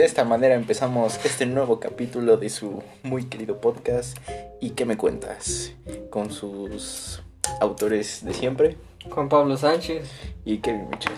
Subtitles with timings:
[0.00, 4.16] de esta manera empezamos este nuevo capítulo de su muy querido podcast.
[4.58, 5.74] ¿Y qué me cuentas?
[6.08, 7.22] Con sus
[7.60, 8.78] autores de siempre.
[9.10, 10.10] Juan Pablo Sánchez.
[10.46, 11.12] Y Kevin Michel.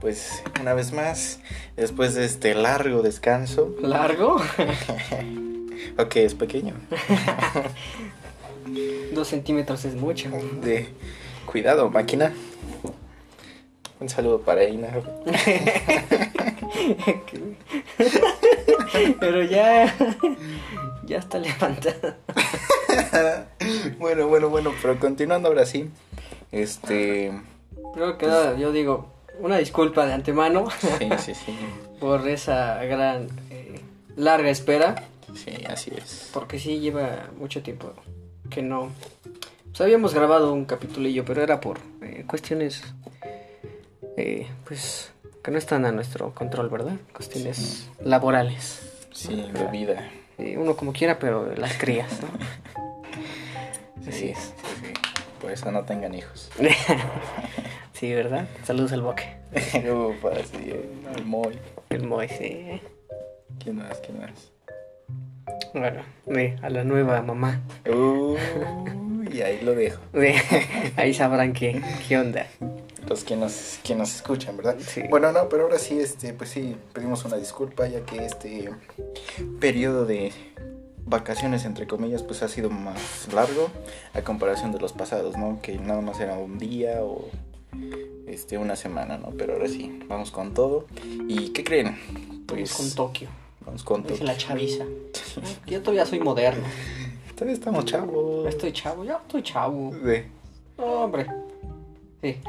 [0.00, 1.40] Pues una vez más,
[1.76, 3.74] después de este largo descanso.
[3.82, 4.36] ¿Largo?
[5.98, 6.76] ok, es pequeño.
[9.12, 10.30] Dos centímetros es mucho.
[10.62, 10.88] De
[11.44, 12.32] cuidado, máquina.
[14.00, 14.88] Un saludo para Ina.
[19.20, 19.94] Pero ya.
[21.04, 22.18] Ya está levantada.
[23.98, 25.88] bueno, bueno, bueno, pero continuando ahora sí.
[26.52, 27.32] Este.
[27.94, 30.68] Primero que nada, yo digo, una disculpa de antemano.
[30.70, 31.56] Sí, sí, sí.
[32.00, 33.28] por esa gran.
[33.50, 33.80] Eh,
[34.16, 35.04] larga espera.
[35.34, 36.30] Sí, así es.
[36.32, 37.92] Porque sí lleva mucho tiempo
[38.50, 38.90] que no.
[39.70, 42.82] Pues habíamos grabado un capitulillo, pero era por eh, cuestiones
[44.16, 46.96] eh, pues que no están a nuestro control, ¿verdad?
[47.12, 48.82] Cuestiones laborales.
[49.12, 50.08] Sí, de vida.
[50.56, 52.28] uno como quiera, pero las crías, ¿no?
[54.08, 54.52] Así es.
[55.40, 56.50] Por eso no tengan hijos.
[57.92, 58.48] sí, ¿verdad?
[58.64, 59.36] Saludos al boque.
[59.52, 60.72] Ufa, sí,
[61.16, 61.58] el Moy.
[61.90, 62.80] El Moy, sí.
[63.62, 63.98] ¿Quién más?
[63.98, 64.52] ¿Quién más?
[65.74, 66.02] Bueno,
[66.62, 67.60] a la nueva mamá.
[67.86, 70.00] Uy, ahí lo dejo.
[70.96, 72.46] ahí sabrán qué, qué onda
[73.08, 74.76] los que nos, que nos escuchan, ¿verdad?
[75.10, 78.70] Bueno, no, pero ahora sí, este, pues sí, pedimos una disculpa ya que este
[79.60, 80.32] periodo de
[81.06, 83.70] vacaciones, entre comillas, pues ha sido más largo
[84.14, 85.60] a comparación de los pasados, ¿no?
[85.62, 87.28] Que nada más era un día o
[88.26, 89.30] este, una semana, ¿no?
[89.30, 90.86] Pero ahora sí, vamos con todo.
[91.28, 92.44] ¿Y qué creen?
[92.46, 93.28] Pues con Tokio.
[93.64, 94.24] Vamos con Tokio.
[94.24, 94.84] la chaviza.
[95.66, 96.64] Yo todavía soy moderno.
[97.34, 98.48] Todavía estamos chavos.
[98.48, 99.92] Estoy chavo, ya estoy chavo.
[99.92, 100.24] Sí.
[100.76, 101.26] hombre.
[102.22, 102.40] Sí.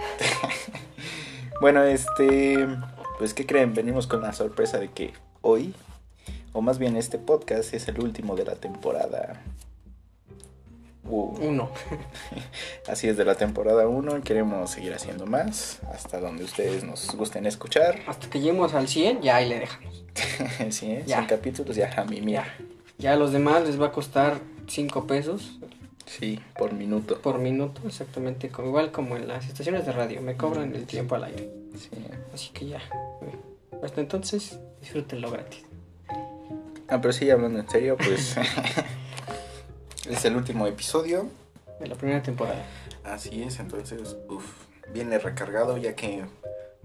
[1.62, 2.68] bueno, este,
[3.18, 3.74] pues ¿qué creen?
[3.74, 5.74] Venimos con la sorpresa de que hoy,
[6.54, 9.42] o más bien este podcast, es el último de la temporada
[11.04, 11.72] 1.
[12.88, 17.46] Así es, de la temporada 1 queremos seguir haciendo más, hasta donde ustedes nos gusten
[17.46, 18.00] escuchar.
[18.08, 20.06] Hasta que lleguemos al 100, ya ahí le dejamos.
[20.70, 21.04] sí, ¿eh?
[21.06, 22.46] 100 capítulos, ya a mí, mira.
[22.98, 25.60] Ya a los demás les va a costar 5 pesos
[26.10, 27.20] Sí, por minuto.
[27.22, 28.50] Por minuto, exactamente.
[28.50, 31.52] Como, igual como en las estaciones de radio, me cobran el tiempo al aire.
[31.78, 31.90] Sí.
[32.34, 32.82] Así que ya.
[33.84, 35.64] Hasta entonces, disfrútenlo gratis.
[36.88, 38.36] Ah, pero sí, hablando en serio, pues.
[40.10, 41.28] es el último episodio.
[41.80, 42.66] De la primera temporada.
[43.04, 46.26] Así es, entonces, uff, viene recargado ya que,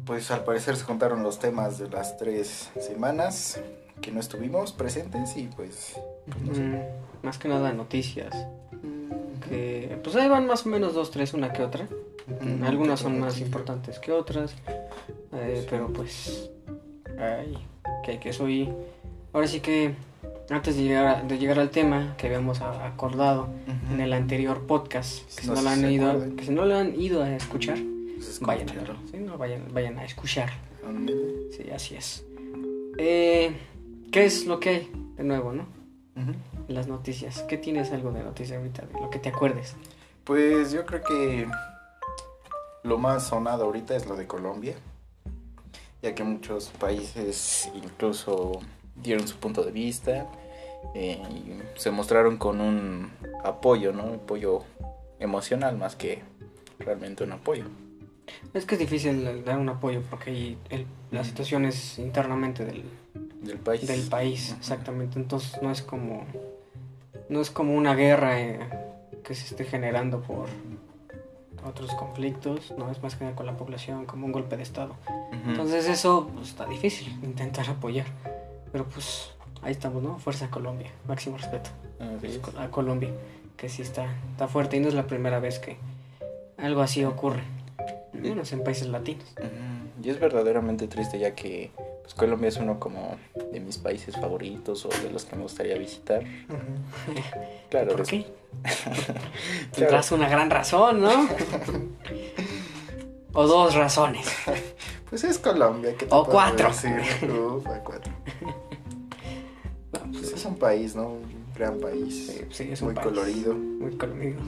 [0.05, 3.59] pues al parecer se contaron los temas de las tres semanas
[4.03, 5.95] que no estuvimos presentes y pues...
[6.27, 6.75] pues mm,
[7.23, 8.35] más que nada noticias
[9.49, 11.89] que pues ahí van más o menos dos, tres, una que otra.
[12.63, 14.55] Algunas son más importantes que otras,
[15.33, 16.51] eh, pero pues,
[17.19, 17.59] ay,
[18.03, 18.71] que, que soy,
[19.33, 19.95] ahora sí que
[20.51, 23.49] antes de llegar, de llegar al tema que habíamos acordado
[23.93, 26.99] en el anterior podcast, que si no, lo han ido, que si no lo han
[27.01, 27.79] ido a escuchar,
[28.17, 30.51] pues vayan a verlo, no, vayan, vayan a escuchar.
[31.57, 32.25] Sí, así es.
[32.99, 33.53] Eh,
[34.11, 35.67] ¿Qué es lo que hay de nuevo, no?
[36.69, 37.43] Las noticias.
[37.43, 39.75] ¿Qué tienes algo de noticias ahorita, de lo que te acuerdes?
[40.25, 41.49] Pues yo creo que
[42.83, 44.75] lo más sonado ahorita es lo de Colombia,
[46.03, 48.61] ya que muchos países incluso
[48.97, 50.27] dieron su punto de vista
[50.95, 53.11] eh, y se mostraron con un
[53.43, 54.15] apoyo, ¿no?
[54.15, 54.63] Apoyo
[55.19, 56.23] emocional más que
[56.79, 57.65] realmente un apoyo.
[58.53, 60.57] Es que es difícil dar un apoyo porque
[61.11, 62.85] la situación es internamente del,
[63.43, 63.87] del país.
[63.87, 65.19] Del país, exactamente.
[65.19, 66.27] Entonces no es como
[67.29, 68.61] no es como una guerra eh,
[69.23, 70.49] que se esté generando por
[71.67, 74.97] otros conflictos, no es más que con la población, como un golpe de estado.
[75.47, 78.07] Entonces eso pues, está difícil, intentar apoyar.
[78.71, 79.31] Pero pues
[79.63, 80.19] ahí estamos, ¿no?
[80.19, 81.71] Fuerza Colombia, máximo respeto
[82.59, 83.11] a Colombia,
[83.57, 85.79] que sí está, está fuerte y no es la primera vez que
[86.59, 87.43] algo así ocurre,
[88.13, 89.25] menos en países latinos.
[90.03, 91.71] Y es verdaderamente triste ya que
[92.05, 93.17] pues Colombia es uno como
[93.51, 96.23] de mis países favoritos o de los que me gustaría visitar.
[97.71, 97.97] Claro.
[97.97, 98.25] ¿Por qué?
[99.75, 101.11] Tendrás una gran razón, ¿no?
[103.33, 104.29] o dos razones.
[105.11, 105.97] Pues es Colombia.
[105.97, 106.69] ¿qué o cuatro.
[106.69, 108.13] Uf, cuatro.
[110.13, 111.09] pues es un país, ¿no?
[111.09, 112.45] Un gran país.
[112.51, 113.55] Sí, es muy colorido.
[113.55, 114.41] Muy colorido.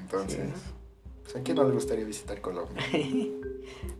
[0.00, 0.48] Entonces,
[1.24, 2.82] pues a quién no le gustaría visitar Colombia.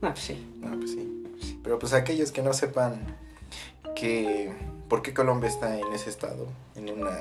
[0.01, 0.47] no, pues sí.
[0.61, 1.20] No, pues sí.
[1.63, 3.17] Pero pues aquellos que no sepan
[3.95, 4.53] que
[4.89, 7.19] por qué Colombia está en ese estado, en una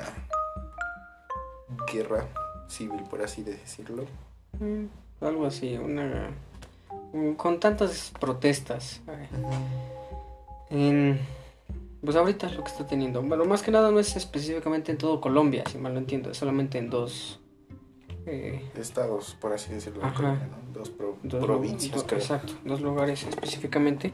[1.91, 2.25] guerra
[2.67, 4.05] civil, por así decirlo.
[4.59, 4.85] Mm,
[5.21, 6.31] algo así, una
[7.37, 9.01] con tantas protestas.
[10.69, 11.19] En,
[12.03, 13.21] Pues ahorita es lo que está teniendo.
[13.21, 16.37] Bueno, más que nada no es específicamente en todo Colombia, si mal no entiendo, es
[16.37, 17.39] solamente en dos
[18.29, 20.01] eh, estados, por así decirlo.
[20.73, 20.91] Dos,
[21.43, 24.13] provincias, Exacto, dos lugares específicamente.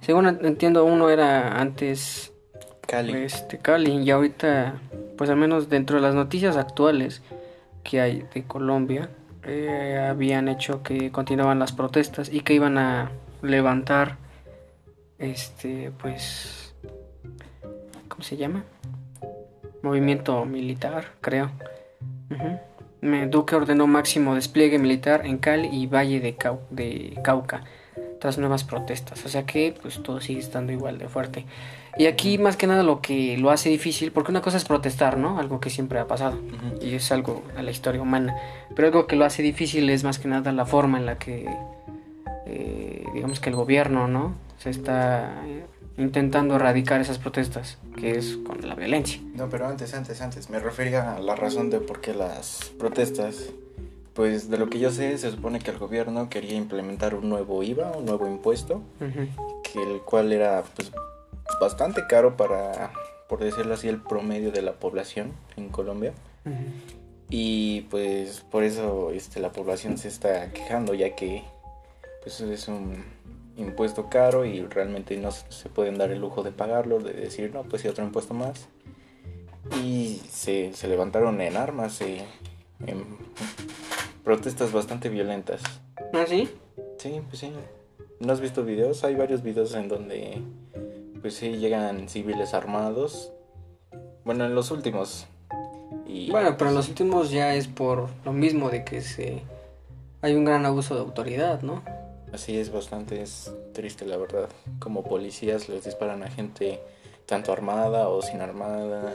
[0.00, 2.32] Según entiendo, uno era antes
[2.86, 3.12] Cali.
[3.12, 4.80] Este, Cali, y ahorita,
[5.16, 7.22] pues al menos dentro de las noticias actuales
[7.84, 9.10] que hay de Colombia,
[9.44, 13.10] eh, habían hecho que continuaban las protestas y que iban a
[13.42, 14.18] levantar,
[15.18, 16.74] este, pues,
[18.08, 18.64] ¿cómo se llama?
[19.82, 21.50] Movimiento militar, creo.
[23.02, 26.36] Duque ordenó máximo despliegue militar en Cali y Valle de,
[26.70, 27.64] de Cauca
[28.20, 29.24] tras nuevas protestas.
[29.24, 31.44] O sea que pues todo sigue estando igual de fuerte.
[31.98, 35.18] Y aquí más que nada lo que lo hace difícil, porque una cosa es protestar,
[35.18, 35.40] ¿no?
[35.40, 36.38] Algo que siempre ha pasado
[36.80, 38.36] y es algo a la historia humana.
[38.76, 41.46] Pero algo que lo hace difícil es más que nada la forma en la que,
[42.46, 44.36] eh, digamos que el gobierno, ¿no?
[44.58, 45.42] Se está
[45.96, 49.20] intentando erradicar esas protestas, que es con la violencia.
[49.34, 53.50] No, pero antes, antes, antes, me refería a la razón de por qué las protestas,
[54.14, 57.62] pues de lo que yo sé, se supone que el gobierno quería implementar un nuevo
[57.62, 60.92] IVA, un nuevo impuesto, que el cual era pues
[61.60, 62.92] bastante caro para,
[63.28, 66.12] por decirlo así, el promedio de la población en Colombia.
[67.30, 71.42] Y pues por eso este, la población se está quejando, ya que
[72.22, 73.04] pues es un
[73.62, 77.62] impuesto caro y realmente no se pueden dar el lujo de pagarlo, de decir, no,
[77.62, 78.68] pues sí, otro impuesto más.
[79.82, 82.24] Y se, se levantaron en armas, eh,
[82.86, 83.04] en
[84.24, 85.62] protestas bastante violentas.
[86.12, 86.48] ¿Ah, sí?
[86.98, 87.52] Sí, pues sí.
[88.20, 89.04] ¿No has visto videos?
[89.04, 90.42] Hay varios videos en donde,
[91.20, 93.32] pues sí, llegan civiles armados.
[94.24, 95.26] Bueno, en los últimos.
[96.06, 99.42] Y, bueno, pero en los últimos ya es por lo mismo de que se
[100.22, 101.82] hay un gran abuso de autoridad, ¿no?
[102.32, 104.48] Así es bastante es triste la verdad.
[104.78, 106.80] Como policías les disparan a gente
[107.26, 109.12] tanto armada o sin armada.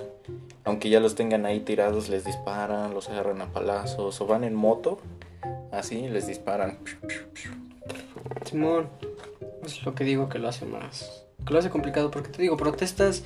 [0.64, 4.54] Aunque ya los tengan ahí tirados, les disparan, los agarran a palazos o van en
[4.54, 5.00] moto,
[5.72, 6.78] así les disparan.
[8.46, 8.88] Simón,
[9.66, 12.56] es lo que digo que lo hace más, que lo hace complicado porque te digo,
[12.56, 13.24] protestas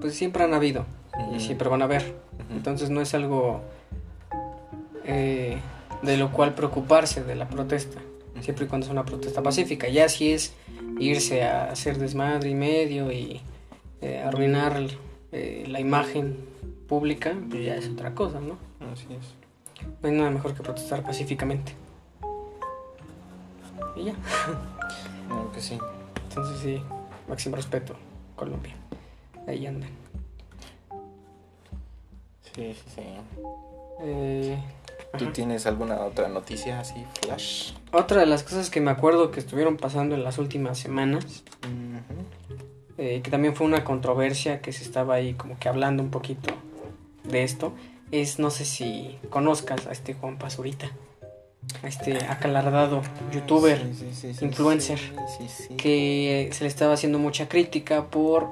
[0.00, 0.86] pues siempre han habido
[1.34, 2.14] y siempre van a haber.
[2.50, 3.62] Entonces no es algo
[5.04, 5.58] eh,
[6.02, 8.00] de lo cual preocuparse de la protesta
[8.40, 9.88] siempre y cuando es una protesta pacífica.
[9.88, 10.54] Ya si es
[10.98, 13.40] irse a hacer desmadre y medio y
[14.00, 14.80] eh, arruinar
[15.32, 16.36] eh, la imagen
[16.88, 18.58] pública, pues ya es otra cosa, ¿no?
[18.92, 19.34] Así es.
[20.02, 21.72] No hay nada mejor que protestar pacíficamente.
[23.96, 24.14] Y ya.
[25.26, 25.78] Claro que sí.
[26.28, 26.82] Entonces sí,
[27.28, 27.96] máximo respeto,
[28.36, 28.74] Colombia.
[29.46, 29.88] Ahí andan.
[32.54, 33.02] Sí, sí, sí.
[34.02, 34.58] Eh,
[35.18, 37.72] ¿Tú tienes alguna otra noticia así, flash?
[37.92, 41.44] Otra de las cosas que me acuerdo que estuvieron pasando en las últimas semanas,
[42.98, 46.54] eh, que también fue una controversia que se estaba ahí como que hablando un poquito
[47.24, 47.72] de esto,
[48.10, 50.90] es no sé si conozcas a este Juan Pazurita,
[51.82, 53.02] a este acalardado
[53.32, 53.80] youtuber,
[54.40, 54.98] influencer,
[55.76, 58.50] que se le estaba haciendo mucha crítica por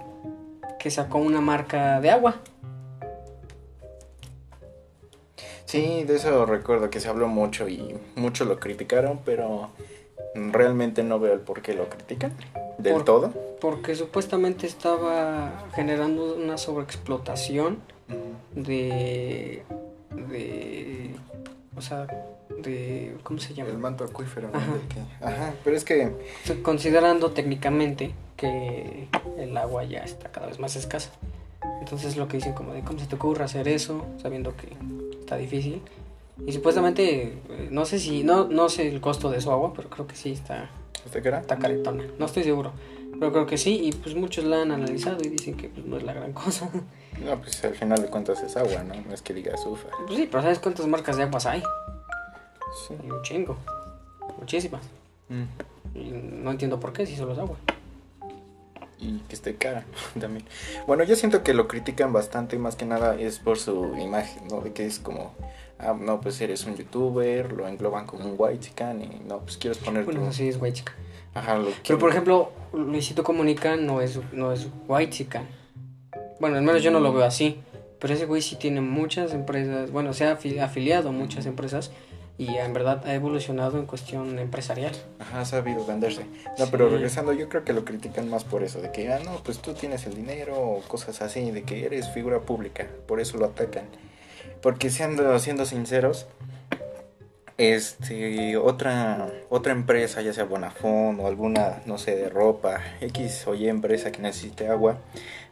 [0.78, 2.40] que sacó una marca de agua
[5.72, 9.70] Sí, de eso recuerdo que se habló mucho y mucho lo criticaron, pero
[10.34, 12.34] realmente no veo el por qué lo critican
[12.76, 13.32] del todo.
[13.58, 17.78] Porque supuestamente estaba generando una sobreexplotación
[18.54, 19.62] de,
[20.10, 21.14] de,
[21.74, 22.06] o sea,
[22.58, 23.70] de, ¿cómo se llama?
[23.70, 24.50] El manto acuífero.
[24.52, 24.74] Ajá.
[25.22, 26.12] Ajá, pero es que...
[26.62, 29.08] Considerando técnicamente que
[29.38, 31.12] el agua ya está cada vez más escasa.
[31.80, 34.06] Entonces lo que dicen como de, ¿cómo se te ocurre hacer eso?
[34.20, 34.68] Sabiendo que
[35.36, 35.82] difícil.
[36.46, 39.88] Y supuestamente, eh, no sé si, no, no sé el costo de su agua, pero
[39.90, 40.70] creo que sí está.
[41.04, 42.04] Está caretona.
[42.18, 42.72] No estoy seguro.
[43.18, 45.96] Pero creo que sí, y pues muchos la han analizado y dicen que pues, no
[45.96, 46.70] es la gran cosa.
[47.22, 48.94] No, pues al final de cuentas es agua, ¿no?
[48.94, 49.90] No es que diga azufre.
[50.06, 51.62] Pues sí, pero ¿sabes cuántas marcas de aguas hay?
[52.88, 52.94] Sí.
[53.04, 53.58] un chingo.
[54.40, 54.82] Muchísimas.
[55.28, 55.42] Mm.
[55.94, 56.10] Y
[56.42, 57.58] no entiendo por qué si solo es agua
[59.02, 59.84] y que esté cara
[60.20, 60.44] también.
[60.86, 64.60] Bueno, yo siento que lo critican bastante más que nada es por su imagen, ¿no?
[64.60, 65.34] De que es como,
[65.78, 69.56] ah, no, pues eres un youtuber, lo engloban como un white chican y no, pues
[69.56, 70.04] quieres poner...
[70.04, 70.94] Bueno, sí es white chican.
[71.34, 75.46] Ajá, lo Pero por ejemplo, Luisito Comunica no es, no es white chican.
[76.40, 77.60] Bueno, al menos yo no lo veo así.
[77.98, 81.92] Pero ese güey sí tiene muchas empresas, bueno, se ha afiliado a muchas empresas
[82.42, 84.92] y en verdad ha evolucionado en cuestión empresarial.
[85.20, 86.26] Ajá, ha sabido venderse.
[86.58, 89.36] No, pero regresando, yo creo que lo critican más por eso, de que, ah, no,
[89.44, 93.38] pues tú tienes el dinero o cosas así, de que eres figura pública, por eso
[93.38, 93.84] lo atacan.
[94.60, 96.26] Porque siendo, siendo sinceros,
[97.70, 103.54] este otra otra empresa ya sea Bonafón o alguna no sé de ropa X o
[103.54, 104.98] Y empresa que necesite agua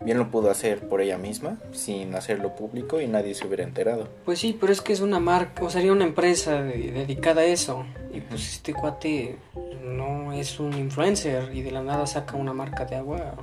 [0.01, 4.09] bien lo pudo hacer por ella misma sin hacerlo público y nadie se hubiera enterado.
[4.25, 7.85] Pues sí pero es que es una marca o sería una empresa dedicada a eso.
[8.13, 9.39] Y pues este cuate
[9.85, 13.35] no es un influencer y de la nada saca una marca de agua.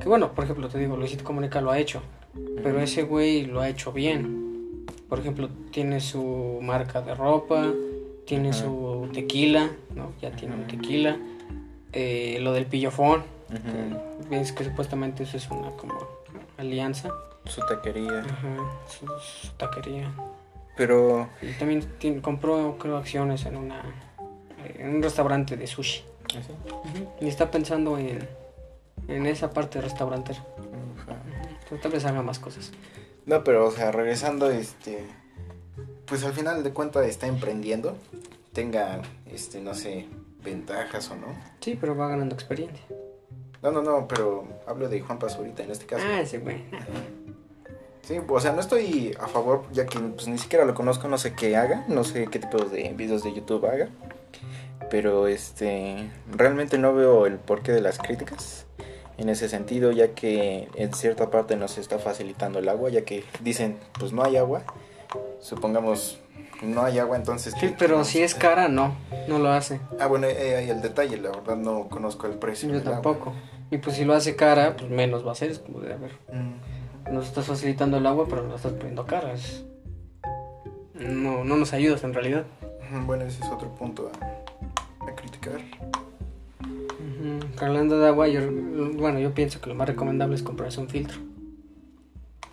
[0.00, 2.02] Que bueno por ejemplo te digo Luisito Comunica lo ha hecho
[2.62, 4.45] pero ese güey lo ha hecho bien
[5.08, 7.72] por ejemplo, tiene su marca de ropa,
[8.24, 10.12] tiene su tequila, ¿no?
[10.20, 11.16] Ya tiene un tequila.
[11.92, 13.22] Eh, lo del pillofón,
[14.28, 15.94] ves que supuestamente eso es una como
[16.58, 17.10] alianza.
[17.44, 18.24] Su taquería.
[18.88, 20.12] su, taquería.
[20.76, 21.28] Pero...
[21.40, 21.86] Y también
[22.20, 23.82] compró, creo, acciones en una
[24.78, 26.04] en un restaurante de sushi.
[26.34, 26.40] ¿Ah,
[27.20, 28.28] y está pensando en,
[29.08, 30.36] en esa parte de restaurante.
[31.82, 32.72] tal vez haga más cosas.
[33.26, 35.04] No, pero, o sea, regresando, este.
[36.06, 37.96] Pues al final de cuentas está emprendiendo.
[38.52, 40.06] Tenga, este, no sé,
[40.42, 41.26] ventajas o no.
[41.60, 42.86] Sí, pero va ganando experiencia.
[43.62, 46.04] No, no, no, pero hablo de Juan Pazurita en este caso.
[46.08, 46.62] Ah, ese güey.
[48.02, 51.18] Sí, o sea, no estoy a favor, ya que pues, ni siquiera lo conozco, no
[51.18, 53.88] sé qué haga, no sé qué tipo de videos de YouTube haga.
[54.88, 58.65] Pero este, realmente no veo el porqué de las críticas
[59.18, 63.24] en ese sentido, ya que en cierta parte nos está facilitando el agua, ya que
[63.40, 64.62] dicen, pues no hay agua,
[65.40, 66.18] supongamos
[66.62, 67.54] no hay agua, entonces...
[67.58, 68.94] Sí, pero si es cara, no,
[69.28, 69.80] no lo hace.
[70.00, 72.70] Ah, bueno, eh, ahí el detalle, la verdad no conozco el precio.
[72.70, 73.34] Yo tampoco.
[73.70, 75.96] Y pues si lo hace cara, pues menos va a ser, es como de, a
[75.96, 77.12] ver, mm.
[77.14, 79.34] nos estás facilitando el agua, pero nos estás poniendo cara.
[80.94, 82.46] No, no nos ayudas en realidad.
[83.04, 85.60] Bueno, ese es otro punto a, a criticar.
[87.60, 88.40] Hablando de agua, yo,
[88.94, 91.18] bueno, yo pienso que lo más recomendable es comprarse un filtro.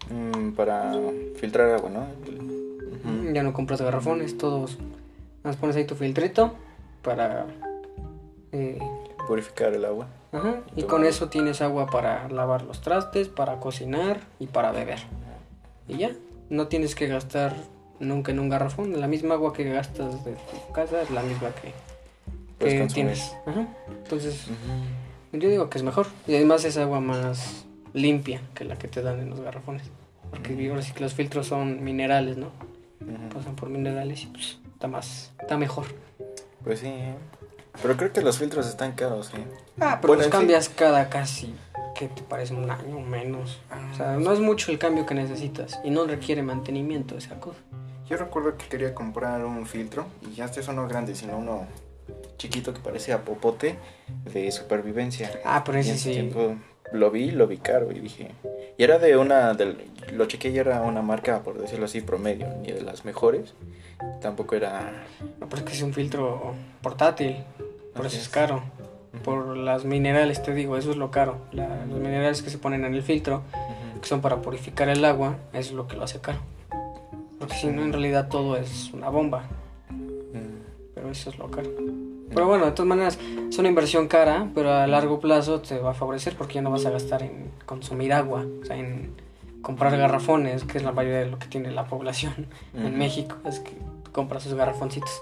[0.09, 0.93] Mm, para
[1.35, 3.33] filtrar agua, ¿no?
[3.33, 4.77] Ya no compras garrafones, todos.
[5.43, 6.53] Más pones ahí tu filtrito
[7.01, 7.47] para
[8.51, 8.79] eh,
[9.27, 10.07] purificar el agua.
[10.31, 14.99] Ajá, y con eso tienes agua para lavar los trastes, para cocinar y para beber.
[15.87, 16.11] Y ya,
[16.49, 17.55] no tienes que gastar
[17.99, 18.99] nunca en un garrafón.
[18.99, 21.73] La misma agua que gastas de tu casa es la misma que
[22.63, 23.35] que tienes.
[23.87, 24.47] Entonces,
[25.31, 26.07] yo digo que es mejor.
[26.27, 29.83] Y además es agua más limpia que la que te dan en los garrafones.
[30.29, 32.51] Porque ahora sí que los filtros son minerales, ¿no?
[33.33, 35.85] Pasan por minerales y pues está más, está mejor.
[36.63, 37.15] Pues sí, ¿eh?
[37.81, 39.43] pero creo que los filtros están caros, ¿eh?
[39.79, 41.53] Ah, pero los cambias cada casi,
[41.95, 42.53] ¿qué te parece?
[42.53, 43.59] Un año o menos.
[43.91, 47.59] o sea, no es mucho el cambio que necesitas y no requiere mantenimiento esa cosa.
[48.07, 51.65] Yo recuerdo que quería comprar un filtro y ya este eso no grande, sino uno
[52.37, 53.77] chiquito que parecía popote
[54.31, 55.31] de supervivencia.
[55.45, 56.31] Ah, por eso sí.
[56.91, 58.31] lo vi, lo vi caro y dije.
[58.77, 59.53] Y era de una.
[59.53, 59.75] De,
[60.11, 63.53] lo chequé y era una marca, por decirlo así, promedio, ni de las mejores.
[64.21, 65.05] Tampoco era.
[65.39, 67.37] No, pero es que es un filtro portátil,
[67.95, 68.63] por eso es caro.
[69.23, 71.37] Por las minerales, te digo, eso es lo caro.
[71.51, 73.43] los minerales que se ponen en el filtro,
[74.01, 76.39] que son para purificar el agua, eso es lo que lo hace caro.
[77.39, 79.43] Porque si no, en realidad todo es una bomba.
[81.13, 81.69] Eso es lo caro.
[82.33, 85.91] Pero bueno, de todas maneras, es una inversión cara, pero a largo plazo te va
[85.91, 89.13] a favorecer porque ya no vas a gastar en consumir agua, o sea, en
[89.61, 93.59] comprar garrafones, que es la mayoría de lo que tiene la población en México, es
[93.59, 93.73] que
[94.11, 95.21] compras sus garrafoncitos.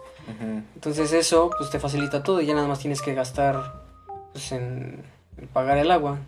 [0.75, 3.81] Entonces eso pues te facilita todo y ya nada más tienes que gastar
[4.31, 5.03] pues, en,
[5.51, 6.19] pagar el agua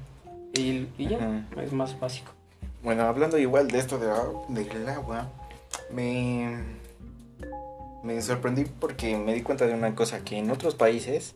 [0.53, 2.31] y, ya, es más básico.
[2.83, 4.07] Bueno, hablando igual de esto de,
[4.49, 5.29] del agua,
[5.89, 6.82] me
[8.03, 11.35] me sorprendí porque me di cuenta de una cosa, que en otros países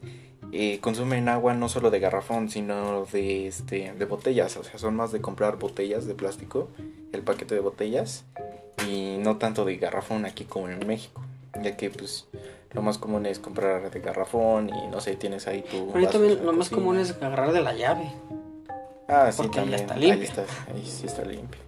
[0.51, 4.95] eh, consumen agua no solo de garrafón, sino de, este, de botellas, o sea, son
[4.95, 6.69] más de comprar botellas de plástico,
[7.13, 8.25] el paquete de botellas,
[8.87, 11.21] y no tanto de garrafón aquí como en México,
[11.63, 12.27] ya que pues
[12.73, 15.91] lo más común es comprar de garrafón y no sé, tienes ahí tu...
[15.93, 18.11] Pero también lo más común es agarrar de la llave.
[19.07, 19.73] Ah, sí, también.
[19.73, 20.43] Ahí está limpio.
[20.73, 21.61] Ahí, sí está limpio.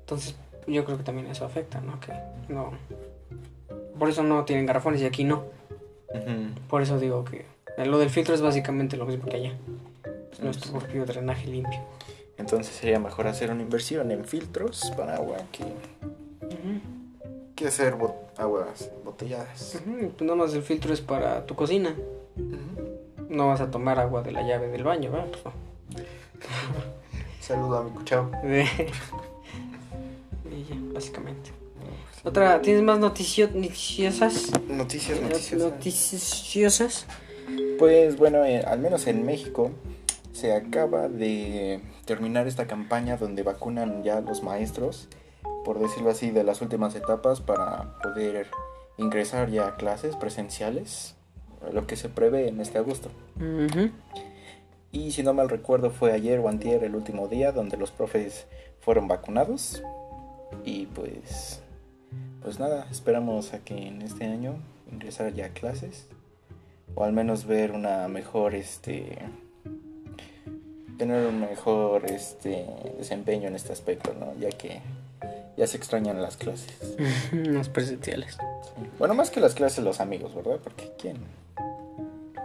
[0.00, 1.98] Entonces, yo creo que también eso afecta, ¿no?
[2.00, 2.12] Que
[2.52, 2.72] no
[3.98, 5.44] por eso no tienen garrafones y aquí no.
[6.68, 7.44] Por eso digo que
[7.84, 9.52] lo del filtro es básicamente lo mismo que allá.
[10.30, 11.80] Es nuestro propio drenaje limpio.
[12.36, 15.64] Entonces sería mejor hacer una inversión en filtros para agua que,
[17.54, 17.96] que hacer
[18.36, 19.80] aguas botelladas.
[19.84, 21.94] Pues no más el filtro es para tu cocina.
[23.28, 25.28] No vas a tomar agua de la llave del baño, ¿verdad?
[25.30, 25.52] Pues no.
[27.40, 28.30] Saludo a mi cuchao.
[28.44, 31.61] y ya, básicamente.
[32.24, 34.52] Otra, ¿tienes más noticiosas?
[34.68, 35.72] Noticias, noticiosas.
[35.72, 37.06] Noticiosas.
[37.80, 39.72] Pues bueno, eh, al menos en México
[40.32, 45.08] se acaba de terminar esta campaña donde vacunan ya a los maestros,
[45.64, 48.46] por decirlo así, de las últimas etapas para poder
[48.98, 51.16] ingresar ya a clases presenciales,
[51.72, 53.10] lo que se prevé en este agosto.
[54.92, 58.46] Y si no mal recuerdo fue ayer o antier el último día donde los profes
[58.80, 59.82] fueron vacunados.
[60.64, 61.61] Y pues,
[62.42, 64.56] pues nada, esperamos a que en este año
[64.90, 66.06] ingresar ya a clases.
[66.94, 69.18] O al menos ver una mejor, este,
[70.98, 72.66] tener un mejor, este,
[72.98, 74.34] desempeño en este aspecto, ¿no?
[74.38, 74.80] Ya que
[75.56, 76.96] ya se extrañan las clases.
[77.32, 78.36] Las presenciales.
[78.98, 80.58] Bueno, más que las clases, los amigos, ¿verdad?
[80.62, 81.16] Porque ¿quién,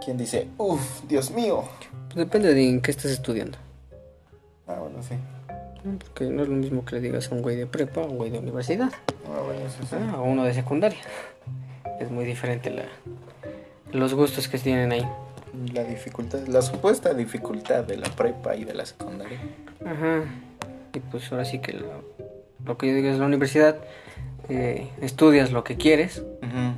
[0.04, 1.64] quién dice, uff, Dios mío?
[2.06, 3.58] Pues depende de en qué estés estudiando.
[4.66, 5.14] Ah, bueno, sí.
[5.82, 8.16] Porque no es lo mismo que le digas a un güey de prepa o un
[8.16, 8.90] güey de universidad.
[9.26, 9.96] Ah, bueno, eso sí.
[9.98, 10.98] Ah, o uno de secundaria.
[12.00, 12.84] Es muy diferente la,
[13.92, 15.06] los gustos que tienen ahí.
[15.72, 19.40] La dificultad, la supuesta dificultad de la prepa y de la secundaria.
[19.84, 20.24] Ajá.
[20.94, 22.04] Y pues ahora sí que lo,
[22.64, 23.76] lo que yo digo es la universidad.
[24.48, 26.22] eh, estudias lo que quieres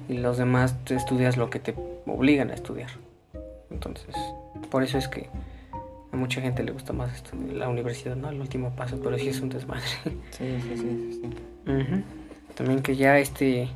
[0.08, 1.74] y los demás estudias lo que te
[2.06, 2.90] obligan a estudiar.
[3.70, 4.14] Entonces,
[4.70, 5.28] por eso es que
[6.12, 8.30] a mucha gente le gusta más estu- la universidad, ¿no?
[8.30, 9.84] El último paso, pero sí es un desmadre.
[10.30, 11.70] Sí, sí, sí, sí.
[11.70, 12.02] Ujú.
[12.54, 13.68] También que ya este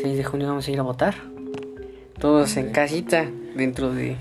[0.00, 1.14] 6 de junio vamos a ir a votar.
[2.18, 4.16] Todos en casita, dentro de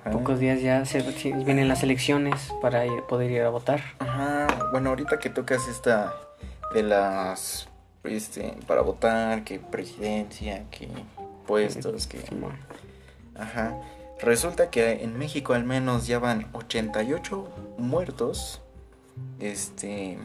[0.00, 0.10] Ajá.
[0.12, 1.02] pocos días ya se,
[1.44, 3.80] vienen las elecciones para ir- poder ir a votar.
[3.98, 6.14] Ajá, bueno, ahorita que tocas esta
[6.72, 7.68] de las,
[8.04, 10.88] este, para votar, que presidencia, que
[11.46, 12.20] puestos, que...
[13.36, 13.76] Ajá.
[14.24, 18.62] Resulta que en México al menos ya van 88 muertos.
[19.38, 20.18] Este.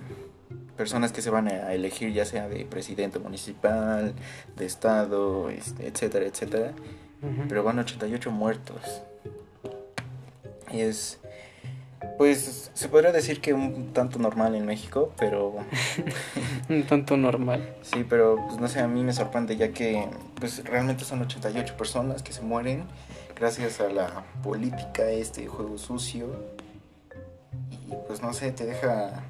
[0.77, 4.13] Personas que se van a elegir, ya sea de presidente municipal,
[4.55, 6.73] de estado, este, etcétera, etcétera.
[7.21, 7.47] Ujú.
[7.49, 9.01] Pero van 88 muertos.
[10.71, 11.19] Y es.
[12.17, 15.57] Pues se podría decir que un tanto normal en México, pero.
[16.69, 17.75] Un tanto normal.
[17.81, 20.07] Sí, pero pues no sé, a mí me sorprende ya que
[20.39, 22.85] pues realmente son 88 personas que se mueren
[23.39, 26.27] gracias a la política, este juego sucio.
[27.87, 29.23] Y pues no sé, te deja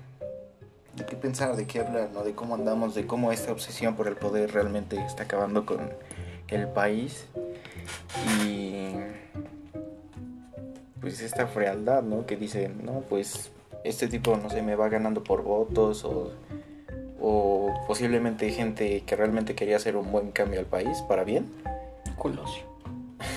[0.95, 2.23] de qué pensar, de qué hablar, ¿no?
[2.23, 5.91] De cómo andamos, de cómo esta obsesión por el poder realmente está acabando con
[6.47, 7.25] el país.
[8.43, 8.93] Y
[10.99, 12.25] pues esta frialdad, ¿no?
[12.25, 13.51] Que dicen, no, pues
[13.83, 16.33] este tipo, no sé, me va ganando por votos o
[17.21, 21.51] o posiblemente gente que realmente quería hacer un buen cambio al país para bien.
[22.17, 22.68] Colosio.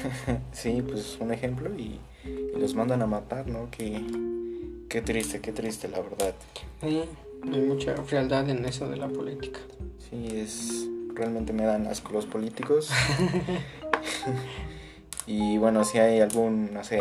[0.52, 3.68] Sí, pues un ejemplo y, y los mandan a matar, ¿no?
[3.70, 4.04] Qué,
[4.88, 6.34] qué triste, qué triste, la verdad.
[6.80, 7.04] Sí,
[7.44, 9.60] hay mucha frialdad en eso de la política.
[10.10, 12.90] Sí, es realmente me dan asco los políticos.
[15.26, 17.00] y bueno, si hay algún, no sé,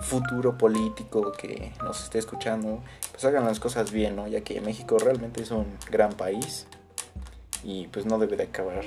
[0.00, 4.28] futuro político que nos esté escuchando, pues hagan las cosas bien, ¿no?
[4.28, 6.66] Ya que México realmente es un gran país
[7.64, 8.84] y pues no debe de acabar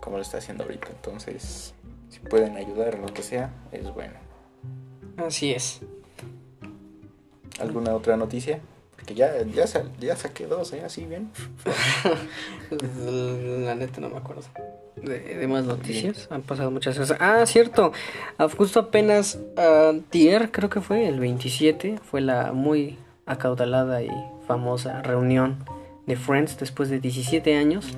[0.00, 0.88] como lo está haciendo ahorita.
[0.88, 1.74] Entonces,
[2.08, 4.14] si pueden ayudar lo que sea, es bueno.
[5.16, 5.80] Así es.
[7.60, 8.60] ¿Alguna otra noticia?
[8.94, 10.82] Porque ya, ya, sa- ya saqué dos, ¿eh?
[10.84, 11.30] Así bien.
[12.70, 14.42] La neta no me acuerdo.
[14.96, 16.28] De, de más noticias.
[16.30, 17.16] Han pasado muchas cosas.
[17.20, 17.92] Ah, cierto.
[18.36, 24.10] Ah, Justo apenas antier, creo que fue el 27, fue la muy acaudalada y
[24.46, 25.56] famosa reunión
[26.08, 27.96] de Friends después de 17 años.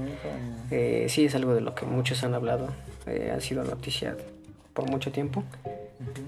[0.71, 2.69] Eh, sí, es algo de lo que muchos han hablado.
[3.07, 4.17] Eh, ha sido noticia
[4.75, 5.45] por mucho tiempo.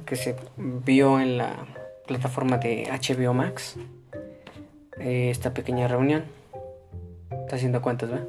[0.06, 1.66] Que se vio en la
[2.06, 3.76] plataforma de HBO Max.
[4.98, 6.22] eh, esta pequeña reunión.
[7.30, 8.26] Está haciendo cuentas, ¿verdad?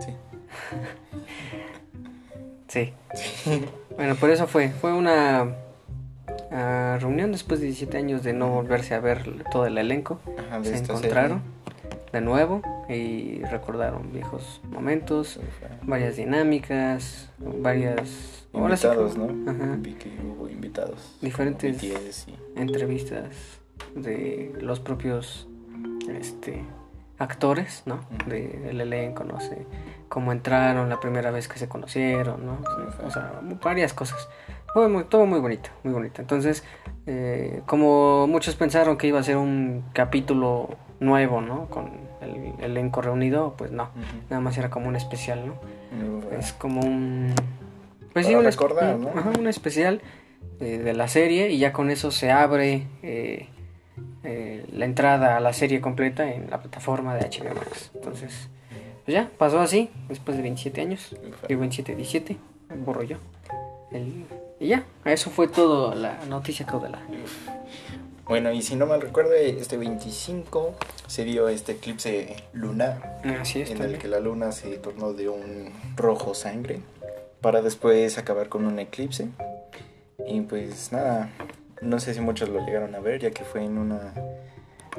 [0.00, 0.12] Sí.
[2.66, 2.92] Sí.
[3.96, 4.70] bueno, por eso fue.
[4.70, 5.54] Fue una
[6.50, 10.18] ah, reunión después de 17 años de no volverse a ver todo el elenco.
[10.36, 11.40] Ajá, Se encontraron
[12.14, 15.40] de nuevo y recordaron viejos momentos,
[15.82, 19.50] varias dinámicas, varias Invitados, ¿no?
[19.50, 19.76] Ajá.
[19.78, 21.16] Vi que hubo invitados.
[21.20, 23.58] Diferentes- y- entrevistas
[23.96, 25.48] de los propios
[26.08, 26.64] este
[27.18, 27.94] actores, ¿no?
[27.94, 28.30] Ujú.
[28.30, 29.66] De- del elenco, no sé,
[30.08, 32.58] cómo entraron la primera vez que se conocieron, ¿no?
[33.04, 34.28] O sea, varias cosas.
[34.72, 36.20] Fue muy- todo muy bonito, muy bonito.
[36.20, 36.64] Entonces,
[37.06, 41.66] eh, como muchos pensaron que iba a ser un capítulo nuevo, ¿no?
[41.70, 41.90] Con
[42.24, 43.84] el elenco reunido, pues no.
[43.84, 44.02] Ujú.
[44.30, 45.54] Nada más era como un especial, ¿no?
[45.96, 46.38] Muy bueno.
[46.38, 47.32] Es como un...
[48.12, 49.08] Pues Para sí, un, recordar, un- ¿no?
[49.10, 50.00] ajá, un especial
[50.60, 53.48] eh, de la serie y ya con eso se abre eh,
[54.22, 57.90] eh, la entrada a la serie completa en la plataforma de HBO Max.
[57.94, 58.48] Entonces,
[59.04, 61.14] pues ya, pasó así, después de 27 años.
[61.48, 62.36] Digo 27, 17,
[62.84, 63.16] borro yo.
[63.90, 64.24] El-
[64.60, 67.04] y ya, eso fue todo la noticia caudalada.
[68.26, 70.74] Bueno, y si no mal recuerdo, este 25
[71.06, 73.20] se dio este eclipse lunar.
[73.40, 73.70] Así es.
[73.70, 73.96] en también.
[73.96, 76.80] el que la luna se tornó de un rojo sangre
[77.40, 79.28] para después acabar con un eclipse.
[80.26, 81.30] Y pues nada,
[81.82, 84.14] no sé si muchos lo llegaron a ver, ya que fue en una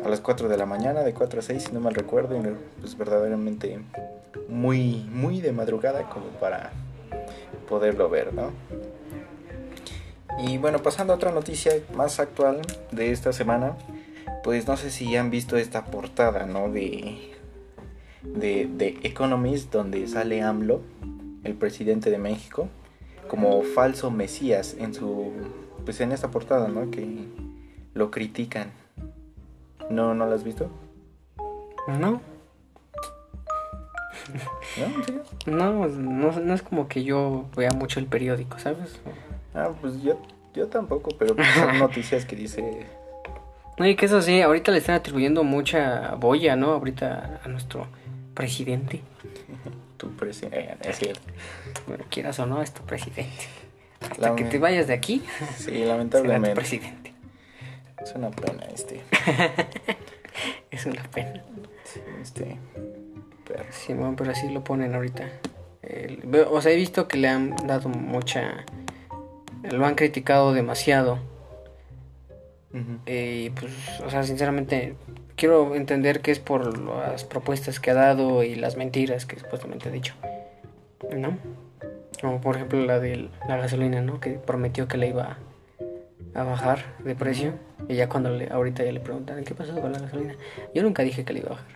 [0.04, 2.42] a las 4 de la mañana, de 4 a 6, si no mal recuerdo, y
[2.80, 3.80] pues verdaderamente
[4.48, 6.72] muy muy de madrugada como para
[7.68, 8.52] poderlo ver, ¿no?
[10.40, 13.78] Y bueno, pasando a otra noticia más actual de esta semana,
[14.44, 16.70] pues no sé si han visto esta portada, ¿no?
[16.70, 17.36] De
[18.34, 20.82] de, de Economist donde sale AMLO,
[21.44, 22.68] el presidente de México,
[23.28, 25.32] como falso mesías en su
[25.84, 26.90] pues en esta portada, ¿no?
[26.90, 27.28] Que
[27.94, 28.72] lo critican.
[29.90, 30.70] ¿No no lo has visto?
[31.88, 32.22] No, ¿No?
[34.78, 35.24] ¿En serio?
[35.46, 39.00] no, no, no es como que yo vea mucho el periódico, ¿sabes?
[39.56, 40.20] Ah, pues yo
[40.54, 42.86] yo tampoco, pero pues son noticias que dice
[43.78, 46.72] No, y que eso sí, ahorita le están atribuyendo mucha boya, ¿no?
[46.74, 47.88] Ahorita a nuestro
[48.34, 49.02] presidente.
[49.98, 51.22] tu presidente, es cierto.
[51.88, 53.46] Bueno, quieras o no, es tu presidente.
[54.12, 55.24] Hasta que te vayas de aquí,
[55.58, 56.56] Sí, será tu lamentablemente.
[56.56, 57.14] presidente.
[58.04, 59.02] Es una pena este
[60.70, 61.42] Es una pena.
[62.22, 62.58] este
[63.48, 63.66] perro.
[63.72, 65.28] Simón, pero así lo ponen ahorita.
[65.82, 68.66] El- o sea, he visto que le han dado mucha...
[69.72, 71.20] Lo han criticado demasiado.
[73.06, 73.74] Y pues,
[74.06, 74.96] o sea, sinceramente,
[75.38, 79.90] quiero entender que es por las propuestas que ha dado y las mentiras que supuestamente
[79.90, 80.14] ha dicho.
[81.16, 81.38] ¿No?
[82.20, 84.20] Como por ejemplo la de la gasolina, ¿no?
[84.20, 85.38] Que prometió que le iba
[86.34, 87.54] a bajar de precio.
[87.88, 90.36] Y ya cuando le, ahorita ya le preguntan, ¿qué pasó con la gasolina?
[90.74, 91.68] Yo nunca dije que le iba a bajar.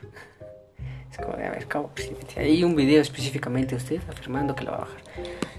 [1.23, 2.39] Como de, a ver, ¿cómo, presidente?
[2.39, 5.01] Hay un video específicamente de usted afirmando que la va a bajar.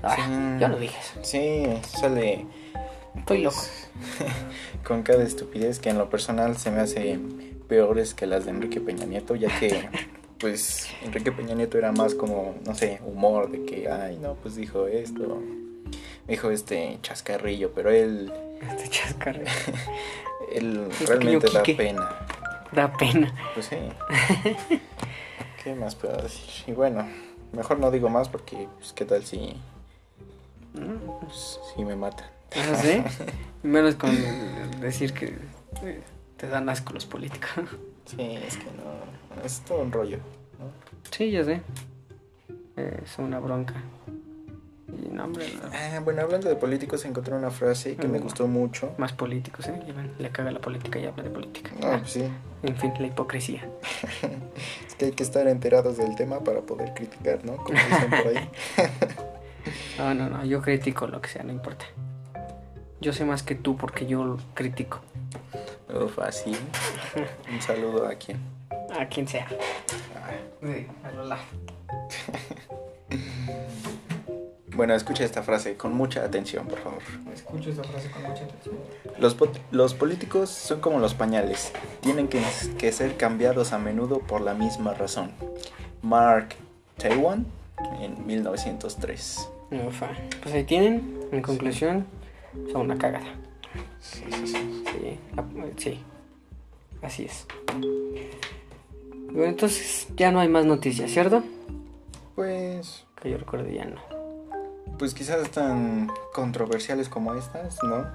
[0.03, 0.61] Ah, Sí.
[0.61, 0.99] Yo no dije.
[1.23, 1.65] Sí,
[1.99, 2.47] sale
[3.17, 3.61] Estoy loco.
[4.87, 7.19] con cada estupidez que en lo personal se me hace
[7.69, 9.89] peores que las de Enrique Peña Nieto, ya que
[10.39, 14.57] pues Enrique Peña Nieto era más como, no sé, humor de que, ay, no, pues
[14.57, 15.43] dijo esto,
[16.29, 18.33] dijo este chascarrillo, pero él,
[18.69, 19.51] Este chascarrillo.
[20.55, 21.77] él pequeño realmente da Quique.
[21.85, 22.09] pena.
[22.73, 23.35] Da pena.
[23.55, 23.77] Pues sí.
[25.63, 26.49] ¿Qué más puedo decir?
[26.67, 27.07] Y bueno,
[27.53, 29.55] mejor no digo más porque, pues, ¿qué tal si,
[30.73, 32.27] pues, si me matan?
[32.57, 33.03] ¿Ah, sí?
[33.63, 34.11] Menos con
[34.81, 35.37] decir que
[35.83, 36.03] eh,
[36.39, 37.51] te dan asco los políticos.
[38.07, 40.17] Sí, es que no, es todo un rollo,
[40.59, 40.73] ¿no?
[41.11, 41.61] Sí, ya sé.
[42.77, 43.75] Es una bronca.
[45.27, 45.71] No.
[45.73, 48.23] Ah, bueno, hablando de políticos, encontré una frase que me Mm.
[48.23, 48.95] gustó mucho.
[48.99, 49.81] más políticos, ¿eh?
[50.19, 51.71] Le caga la política y habla de política.
[51.81, 52.25] No, pues sí,
[52.63, 53.69] En fin, la hipocresía.
[54.87, 57.57] es que hay que estar enterados del tema para poder criticar, ¿no?
[57.57, 58.51] Como dicen por ahí.
[59.99, 61.85] No, no, no, yo critico lo que sea, no importa.
[63.03, 65.01] Yo sé más que tú porque yo lo critico.
[65.95, 66.57] Uf, así.
[67.53, 68.39] Un saludo a quien.
[68.99, 69.47] A quien sea.
[70.17, 70.31] Ah,
[70.63, 71.39] Sí, a Lola.
[74.75, 77.03] Bueno, escucha esta frase con mucha atención, por favor.
[77.35, 78.77] Escucho esa frase con mucha atención.
[79.19, 79.37] Los,
[79.71, 82.43] los políticos son como los pañales, tienen que,
[82.79, 85.33] que ser cambiados a menudo por la misma razón.
[86.03, 86.55] Mark
[86.97, 87.47] Twain
[88.01, 89.49] en 1903.
[89.89, 90.09] Ufa.
[90.43, 92.07] Pues ahí tienen, en conclusión,
[92.73, 93.35] son una cagada.
[94.01, 94.81] Sí, sí, sí.
[94.93, 95.19] Sí,
[95.77, 96.01] sí.
[97.03, 97.47] Así es.
[99.33, 101.43] Bueno, entonces ya no hay más noticias, ¿cierto?
[102.35, 104.20] Pues, Que yo recuerde ya no.
[105.01, 108.07] Pues quizás tan controversiales como estas, ¿no?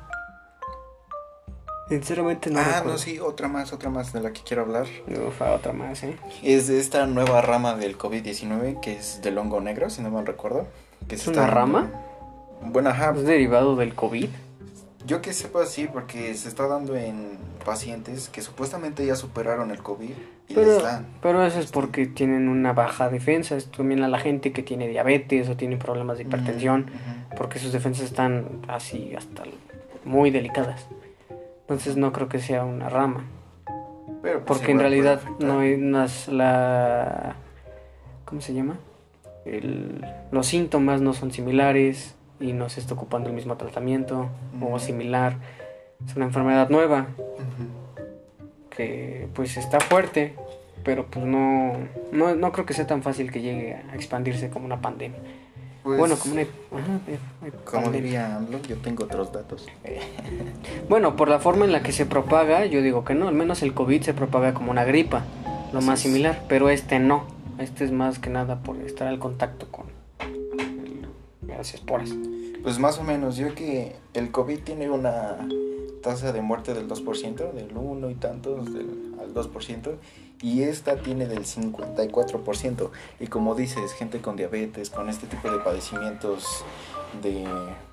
[1.90, 2.92] Sinceramente no ah, recuerdo.
[2.92, 4.86] no, sí, otra más, otra más de la que quiero hablar.
[5.28, 6.16] Ufa, otra más, ¿eh?
[6.44, 10.28] Es de esta nueva rama del COVID-19 que es del hongo negro, si no mal
[10.28, 10.68] recuerdo.
[11.08, 11.90] Que ¿Es una rama?
[12.62, 13.16] Bueno, ajá.
[13.16, 14.30] ¿Es derivado del COVID?
[15.06, 19.80] Yo que sepa sí, porque se está dando en pacientes que supuestamente ya superaron el
[19.84, 20.10] COVID
[20.48, 21.06] y Pero, les dan.
[21.22, 23.56] pero eso es porque tienen una baja defensa.
[23.56, 26.88] Es también a la gente que tiene diabetes o tiene problemas de hipertensión.
[27.38, 29.44] Porque sus defensas están así hasta
[30.06, 30.88] muy delicadas.
[31.62, 33.26] Entonces no creo que sea una rama.
[34.22, 37.36] Pero, pues, Porque en realidad no es la...
[38.26, 38.80] ¿Cómo se llama?
[39.46, 44.30] El- los síntomas no son similares y no se está ocupando el mismo tratamiento
[44.62, 44.80] o Ujú.
[44.80, 45.38] similar.
[46.08, 48.06] Es una enfermedad nueva Ujú.
[48.70, 50.36] que pues está fuerte,
[50.84, 51.74] pero pues no,
[52.12, 55.20] no, no creo que sea tan fácil que llegue a expandirse como una pandemia.
[55.84, 56.42] Pues, bueno, como una...
[56.42, 57.00] ajá,
[57.64, 59.68] como diría AMLO, yo tengo otros datos.
[60.90, 63.62] Bueno, por la forma en la que se propaga, yo digo que no, al menos
[63.64, 65.24] el COVID se propaga como una gripa,
[65.72, 66.04] lo Así más es.
[66.12, 67.26] similar, pero este no.
[67.60, 69.86] Este es más que nada por estar al contacto con
[71.58, 72.12] las esporas.
[72.64, 75.48] Pues más o menos, yo que el COVID tiene una
[76.02, 78.68] tasa de muerte del 2%, del 1 y tantos
[79.20, 79.96] al 2%,
[80.42, 82.90] y esta tiene del 54%.
[83.20, 86.64] Y como dices, gente con diabetes, con este tipo de padecimientos
[87.22, 87.48] de,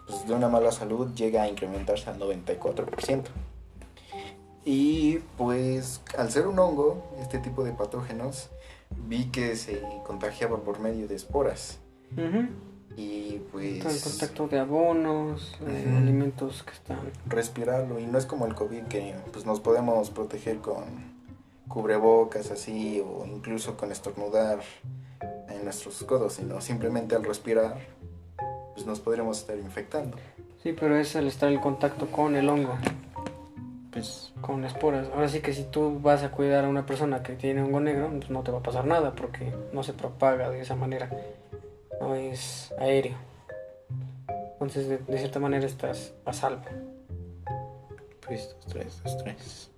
[0.06, 3.24] pues, de una mala salud, llega a incrementarse al 94%.
[4.64, 8.50] Y pues al ser un hongo, este tipo de patógenos,
[9.08, 11.78] vi que se contagiaba por medio de esporas.
[12.96, 13.84] Y pues...
[13.84, 16.98] el contacto de abonos, alimentos que están...
[17.26, 17.98] Respirarlo.
[17.98, 20.84] Y no es como el COVID que pues nos podemos proteger con
[21.68, 24.60] cubrebocas así o incluso con estornudar
[25.48, 27.78] en nuestros codos, sino simplemente al respirar
[28.74, 30.16] pues nos podríamos estar infectando.
[30.62, 32.76] Sí, pero es al estar en contacto con el hongo.
[33.90, 35.08] Pues con esporas.
[35.14, 38.10] Ahora sí que si tú vas a cuidar a una persona que tiene hongo negro,
[38.10, 41.10] pues no te va a pasar nada porque no se propaga de esa manera.
[42.00, 43.16] No es aéreo.
[44.52, 46.62] Entonces, de, cierta manera estás a salvo.
[48.26, 49.70] Pues dos, tres, dos, tres.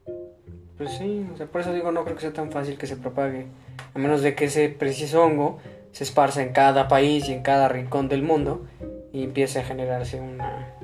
[0.76, 2.96] Pues sí, o sea, por eso digo, no creo que sea tan fácil que se
[2.96, 3.46] propague.
[3.94, 5.58] A menos de que ese preciso hongo
[5.92, 8.66] se esparza en cada país y en cada rincón del mundo
[9.12, 10.74] y empiece a generarse una,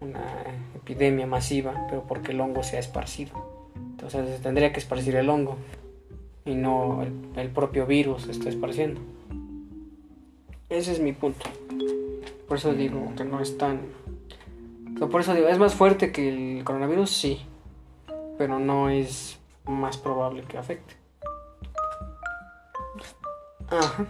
[0.00, 0.44] una
[0.76, 3.32] epidemia masiva, pero porque el hongo se ha esparcido.
[3.74, 5.56] Entonces tendría que esparcir el hongo
[6.44, 7.02] y no
[7.36, 9.00] el, propio virus se está esparciendo.
[10.72, 11.44] Ese es mi punto.
[12.48, 13.82] Por eso digo que no es tan...
[15.10, 17.42] por eso digo, es más fuerte que el coronavirus, sí,
[18.38, 20.94] pero no es más probable que afecte.
[23.68, 24.06] Ajá.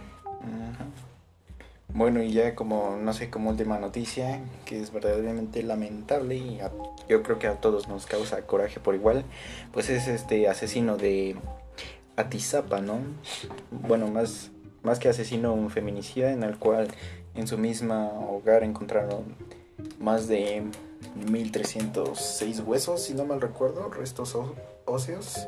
[1.89, 6.59] Bueno, y ya como, no sé, como última noticia, que es verdaderamente lamentable y
[7.09, 9.25] yo creo que a todos nos causa coraje por igual,
[9.73, 11.35] pues es este asesino de
[12.15, 12.99] Atizapa, ¿no?
[13.69, 14.52] Bueno, más,
[14.83, 16.87] más que asesino, un feminicida en el cual
[17.35, 19.35] en su misma hogar encontraron
[19.99, 20.63] más de
[21.15, 24.37] 1306 huesos, si no mal recuerdo, restos
[24.85, 25.47] óseos.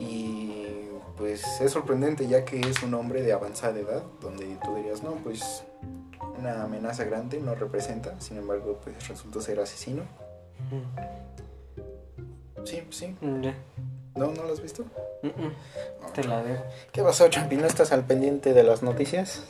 [0.00, 5.02] Y pues es sorprendente ya que es un hombre de avanzada edad, donde tú dirías,
[5.02, 5.64] no, pues
[6.38, 10.02] una amenaza grande no representa, sin embargo, pues resultó ser asesino.
[12.64, 13.14] Sí, sí.
[14.16, 14.26] ¿No?
[14.28, 14.84] ¿No lo has visto?
[16.14, 16.62] Te la dejo.
[16.92, 17.56] ¿Qué pasó, Champi?
[17.56, 19.42] ¿No estás al pendiente de las noticias?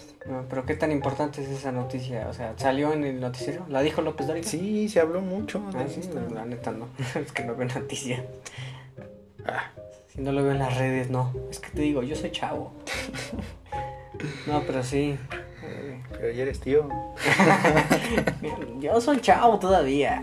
[0.48, 2.29] pero qué tan importante es esa noticia.
[2.29, 3.66] O sea, ¿salió en el noticiero?
[3.68, 4.48] ¿La dijo López Dóriga?
[4.48, 5.62] Sí, se habló mucho.
[5.74, 6.00] Ah, sí,
[6.33, 6.88] la neta no.
[7.20, 8.24] es que no veo noticia.
[9.44, 9.70] Ah.
[10.09, 11.35] Si no lo veo en las redes, no.
[11.50, 12.72] Es que te digo, yo soy chavo.
[14.46, 15.18] no, pero sí.
[16.12, 16.88] Pero ya eres tío.
[18.81, 20.22] yo soy chavo todavía.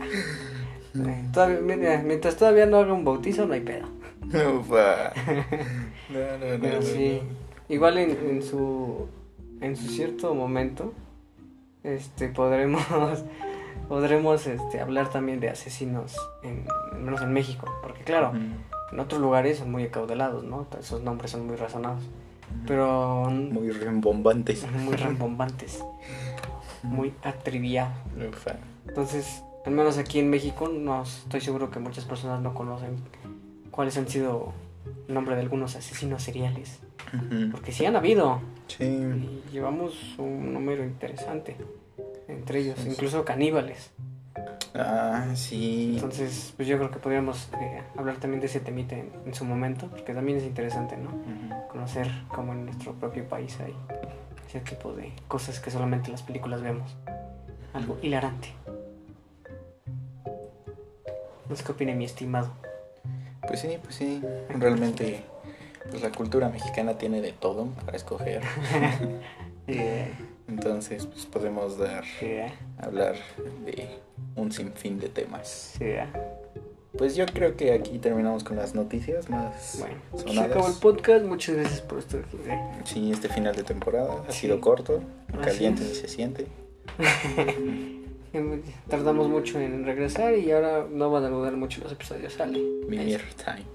[0.93, 4.00] mientras todavía no haga un bautizo, no hay pedo.
[4.33, 5.13] Ufa.
[6.09, 6.61] No, no, no.
[6.61, 7.21] Pero sí.
[7.69, 9.07] Igual en, en, su
[9.61, 10.93] en su cierto momento,
[11.83, 12.83] este podremos
[13.87, 16.65] podremos este hablar también de asesinos en
[17.01, 18.33] menos en México, porque claro.
[18.91, 20.67] En otros lugares son muy acaudalados, ¿no?
[20.77, 22.03] Esos nombres son muy razonados.
[22.67, 23.29] Pero...
[23.29, 24.69] Muy rembombantes.
[24.83, 25.81] Muy rembombantes.
[26.83, 27.95] muy atriviados.
[28.87, 32.97] Entonces, al menos aquí en México, no estoy seguro que muchas personas no conocen
[33.71, 34.53] cuáles han sido
[35.07, 36.79] el nombre de algunos asesinos seriales.
[37.51, 38.39] Porque sí han habido.
[38.67, 38.85] Sí.
[38.85, 41.57] Y llevamos un número interesante
[42.27, 43.91] entre ellos, incluso caníbales.
[44.73, 45.93] Ah, sí.
[45.95, 49.87] Entonces, pues yo creo que podríamos eh, hablar también de ese temite en, su momento,
[49.87, 51.11] porque también es interesante, ¿no?
[51.67, 53.75] Conocer cómo en nuestro propio país hay
[54.47, 56.95] ese tipo de cosas que solamente en las películas vemos.
[57.73, 58.49] Algo hilarante.
[61.49, 62.53] No sé qué opina mi estimado.
[63.51, 64.21] Pues sí, pues sí.
[64.47, 65.25] Realmente,
[65.89, 68.41] pues la cultura mexicana tiene de todo para escoger.
[70.47, 72.05] Entonces, pues podemos dar,
[72.77, 73.15] hablar
[73.65, 73.89] de
[74.37, 75.75] un sinfín de temas.
[75.77, 75.95] Sí,
[76.97, 80.33] Pues yo creo que aquí terminamos con las noticias más bueno, sonadas.
[80.33, 82.37] Se acabó el podcast, muchas gracias por estar aquí.
[82.85, 85.01] Sí, este final de temporada ha sido corto,
[85.43, 86.47] caliente se siente.
[88.89, 92.59] Tardamos mucho en regresar y ahora no van a dudar mucho los episodios, sale.
[92.87, 93.65] Mimir time,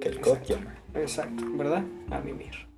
[0.00, 0.74] que el COD llama.
[0.94, 1.82] Exacto, ¿verdad?
[2.10, 2.68] A mimir.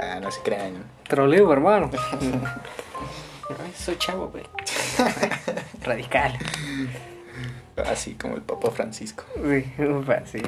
[0.00, 0.84] Ah, no se crean.
[1.08, 1.90] Troleo, hermano.
[3.74, 4.44] Soy chavo, güey.
[5.84, 6.36] Radical.
[7.86, 9.24] Así como el Papa Francisco.
[9.34, 9.64] Sí,
[10.24, 10.42] sí.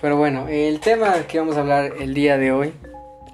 [0.00, 2.72] Pero bueno, el tema que vamos a hablar el día de hoy,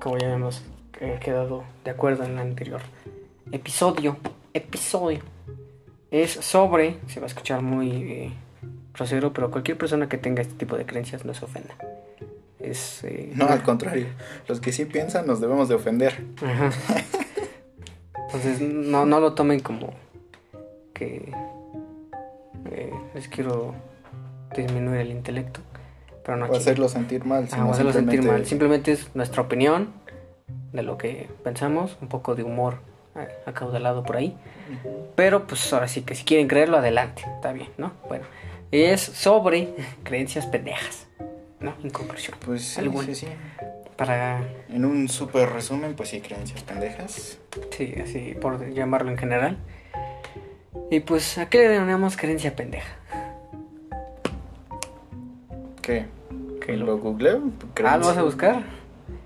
[0.01, 0.63] como ya hemos
[1.01, 2.81] eh, quedado de acuerdo en el anterior
[3.53, 4.17] episodio,
[4.55, 5.21] episodio,
[6.11, 8.33] es sobre, se va a escuchar muy eh,
[8.95, 11.75] grosero, pero cualquier persona que tenga este tipo de creencias no se ofenda.
[12.59, 14.07] Es, eh, no, al contrario.
[14.47, 16.25] Los que sí piensan nos debemos de ofender.
[18.27, 19.95] Entonces, no, no lo tomen como
[20.93, 21.33] que
[22.71, 23.75] eh, les quiero
[24.55, 25.61] disminuir el intelecto.
[26.25, 27.49] Pero no o hacerlo sentir mal.
[27.53, 28.45] Ah, o hacerlo sentir mal.
[28.45, 29.89] Simplemente es nuestra opinión
[30.73, 32.79] de lo que pensamos, un poco de humor
[33.47, 34.37] acaudalado por ahí.
[35.17, 37.93] Pero pues ahora sí que si quieren creerlo, adelante, está bien, ¿no?
[38.09, 38.25] Bueno,
[38.71, 41.07] es sobre creencias pendejas,
[41.61, 41.75] ¿no?
[41.83, 42.37] En conclusión.
[42.45, 43.27] Pues sí, sí, sí.
[43.97, 44.43] Para...
[44.71, 47.39] En un súper resumen, pues sí, creencias pendejas.
[47.77, 49.59] Sí, así por llamarlo en general.
[50.91, 52.97] Y pues, ¿a qué le denominamos creencia pendeja?
[55.83, 56.07] ¿Qué?
[56.65, 57.43] ¿Que lo googleo?
[57.85, 58.80] Ah, ¿lo vas a buscar?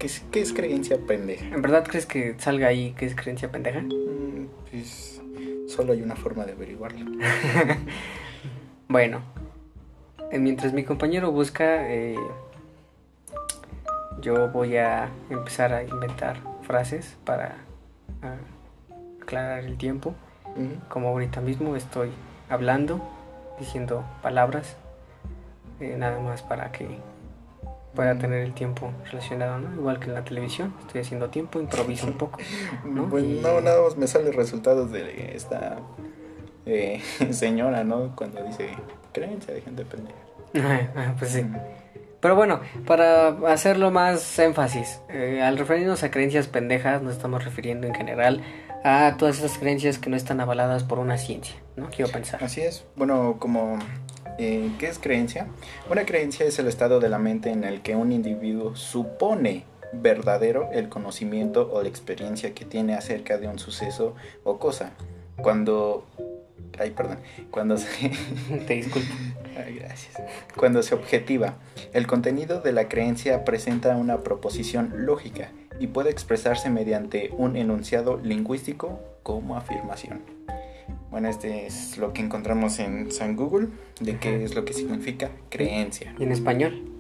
[0.05, 1.47] ¿Qué es, ¿Qué es, creencia pendeja?
[1.47, 3.81] ¿En verdad crees que salga ahí qué es creencia pendeja?
[3.81, 5.23] Mm, pues
[5.67, 7.11] solo hay una forma de averiguarlo.
[8.89, 9.23] bueno,
[10.31, 12.19] eh, mientras mi compañero busca, eh,
[14.21, 17.57] yo voy a empezar a inventar frases para
[19.23, 20.15] aclarar el tiempo.
[20.91, 22.11] Como ahorita mismo estoy
[22.51, 23.01] hablando,
[23.59, 24.77] diciendo palabras,
[25.81, 26.99] eh, nada más para que
[27.95, 29.75] pueda tener el tiempo relacionado, ¿no?
[29.75, 32.39] Igual que en la televisión, estoy haciendo tiempo, improviso un poco,
[32.85, 33.09] ¿no?
[33.09, 35.79] Pues no, nada más me salen resultados de esta
[36.67, 38.15] eh, señora, ¿no?
[38.17, 38.71] Cuando dice
[39.13, 40.19] creencia de gente pendeja.
[40.97, 41.45] Ah, pues sí.
[42.21, 47.87] Pero bueno, para hacerlo más énfasis, eh, al referirnos a creencias pendejas, nos estamos refiriendo
[47.87, 48.41] en general
[48.85, 51.91] a todas esas creencias que no están avaladas por una ciencia, ¿no?
[51.91, 52.43] Quiero pensar.
[52.43, 52.87] Así es.
[52.97, 53.79] Bueno, como
[54.39, 55.47] eh, ¿Qué es creencia?
[55.91, 60.71] Una creencia es el estado de la mente en el que un individuo supone verdadero
[60.73, 64.93] el conocimiento o la experiencia que tiene acerca de un suceso o cosa.
[65.41, 66.07] Cuando...
[66.79, 67.19] Ay, perdón.
[67.51, 67.87] Cuando se...
[68.67, 69.13] Te disculpo.
[69.57, 70.15] Ay, gracias.
[70.57, 71.55] Cuando se objetiva,
[71.93, 78.17] el contenido de la creencia presenta una proposición lógica y puede expresarse mediante un enunciado
[78.17, 80.23] lingüístico como afirmación.
[81.11, 83.69] Bueno, este es lo que encontramos en San Google,
[84.01, 86.15] de qué es lo que significa creencia.
[86.19, 86.91] ¿Y en español?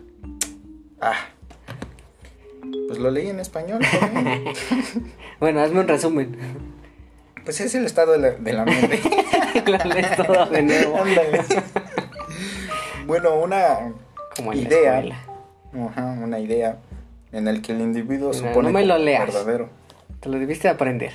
[1.01, 1.17] Ah,
[2.87, 3.81] pues lo leí en español.
[5.41, 6.37] bueno, hazme un resumen.
[7.45, 9.01] Pues es el estado de la, mente.
[9.67, 10.99] lo lees todo de nuevo.
[13.07, 13.93] bueno, una
[14.55, 15.05] idea.
[15.73, 16.79] una idea
[17.33, 19.27] en el que el individuo supone no me lo leas.
[19.27, 19.69] verdadero.
[20.21, 21.13] Te lo debiste aprender.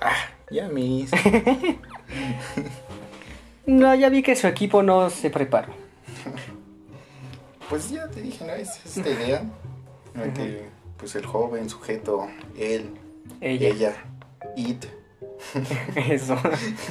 [0.00, 1.10] Ah, ya mis.
[3.66, 5.72] no, ya vi que su equipo no se preparó.
[7.68, 8.52] Pues ya te dije, ¿no?
[8.52, 9.44] Es esta idea.
[10.34, 12.26] Que pues el joven sujeto,
[12.58, 12.94] él,
[13.40, 13.96] ella, ella
[14.56, 14.86] it.
[15.96, 16.36] Eso.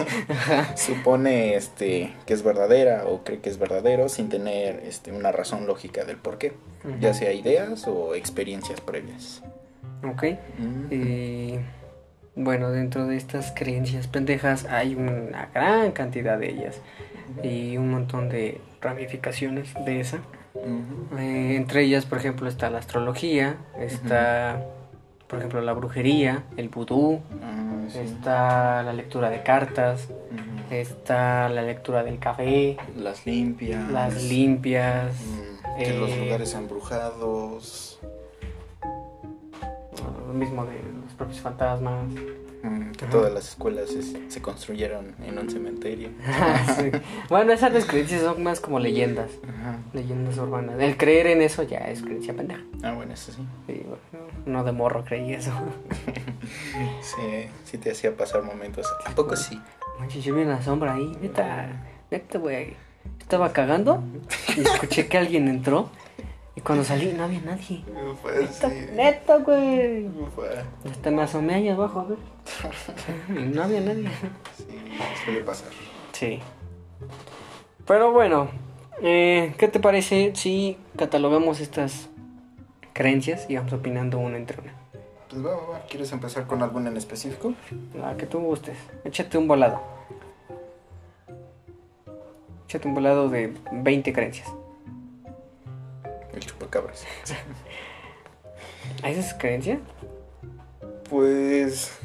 [0.75, 5.65] supone este que es verdadera o cree que es verdadero sin tener este, una razón
[5.65, 6.53] lógica del por qué,
[6.99, 9.41] ya sea ideas o experiencias previas.
[10.03, 10.23] Ok.
[10.91, 11.55] Y
[12.35, 16.81] bueno, dentro de estas creencias pendejas hay una gran cantidad de ellas
[17.43, 20.19] y un montón de ramificaciones de esa.
[21.17, 24.65] Eh, entre ellas, por ejemplo, está la astrología, está,
[25.27, 30.09] por ejemplo, la brujería, el vudú, ah, está la lectura de cartas,
[30.69, 35.13] está la lectura del café, las limpias, las limpias,
[35.77, 37.99] que los eh, lugares embrujados,
[40.27, 40.79] lo mismo de
[41.15, 42.05] propios fantasmas.
[42.65, 43.89] Mm, que todas las escuelas
[44.29, 46.09] se, construyeron en un cementerio.
[47.29, 49.31] Bueno, esas creencias son más como leyendas.
[49.93, 50.79] Leyendas urbanas.
[50.79, 52.61] El creer en eso ya es creencia pendeja.
[52.83, 53.45] Ah, bueno, eso sí.
[54.45, 55.51] no de morro creí eso.
[57.01, 58.87] sí, sí te hacía pasar momentos.
[59.03, 59.59] Tampoco sí.
[59.99, 61.15] Manches, yo vi una sombra ahí.
[61.21, 61.67] Neta,
[62.09, 62.75] neta, güey.
[63.19, 64.03] Estaba cagando
[64.55, 65.89] y escuché que alguien entró.
[66.55, 67.83] Y cuando salí no había nadie.
[68.93, 70.07] Neto, güey.
[70.89, 72.17] Hasta me asomé ahí abajo, a ver.
[73.29, 74.09] y no había nadie.
[74.57, 74.65] Sí,
[75.25, 75.69] suele pasar.
[76.13, 76.39] Sí.
[77.85, 78.47] Pero bueno,
[79.01, 82.09] eh, ¿qué te parece si catalogamos estas
[82.93, 84.73] creencias y vamos opinando una entre una?
[85.29, 85.79] Pues va, va, va.
[85.89, 87.53] ¿Quieres empezar con alguna en específico?
[87.99, 88.77] La que tú gustes.
[89.03, 89.81] Échate un volado.
[92.65, 94.47] Échate un volado de 20 creencias.
[96.35, 97.05] El chupacabras.
[99.03, 99.79] ¿Hay esa creencia?
[101.09, 101.97] Pues.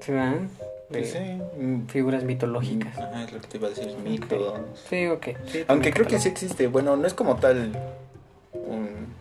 [0.00, 0.12] ¿Sí,
[0.88, 1.40] pues sí.
[1.88, 2.96] Figuras mitológicas.
[2.98, 4.60] Ajá, es lo que te iba a decir, mitos.
[4.88, 5.28] Sí, ok.
[5.68, 6.68] Aunque creo que sí existe.
[6.68, 7.72] Bueno, no es como tal
[8.52, 9.12] un.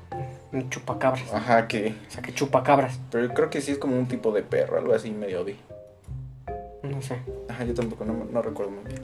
[0.51, 1.33] Un chupacabras.
[1.33, 1.95] Ajá, que.
[2.07, 2.99] O sea, que chupacabras.
[3.11, 5.57] Pero creo que sí es como un tipo de perro, algo así medio vi.
[6.83, 7.17] No sé.
[7.49, 9.01] Ajá, yo tampoco, no, no recuerdo muy bien.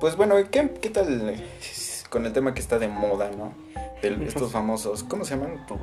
[0.00, 1.36] Pues bueno, ¿qué, ¿qué tal
[2.08, 3.52] con el tema que está de moda, no?
[4.02, 5.66] estos famosos, ¿cómo se llaman?
[5.66, 5.78] Tus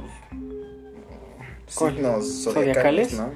[1.68, 3.32] signos zodiacales, ¿no?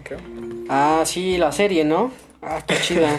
[0.69, 2.11] Ah, sí, la serie, ¿no?
[2.41, 3.17] Ah, está chida.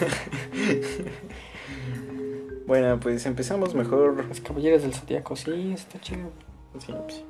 [2.67, 4.25] bueno, pues empezamos mejor.
[4.27, 6.31] Los caballeros del zodiaco, sí, está chido.
[6.79, 7.25] Sí, pues.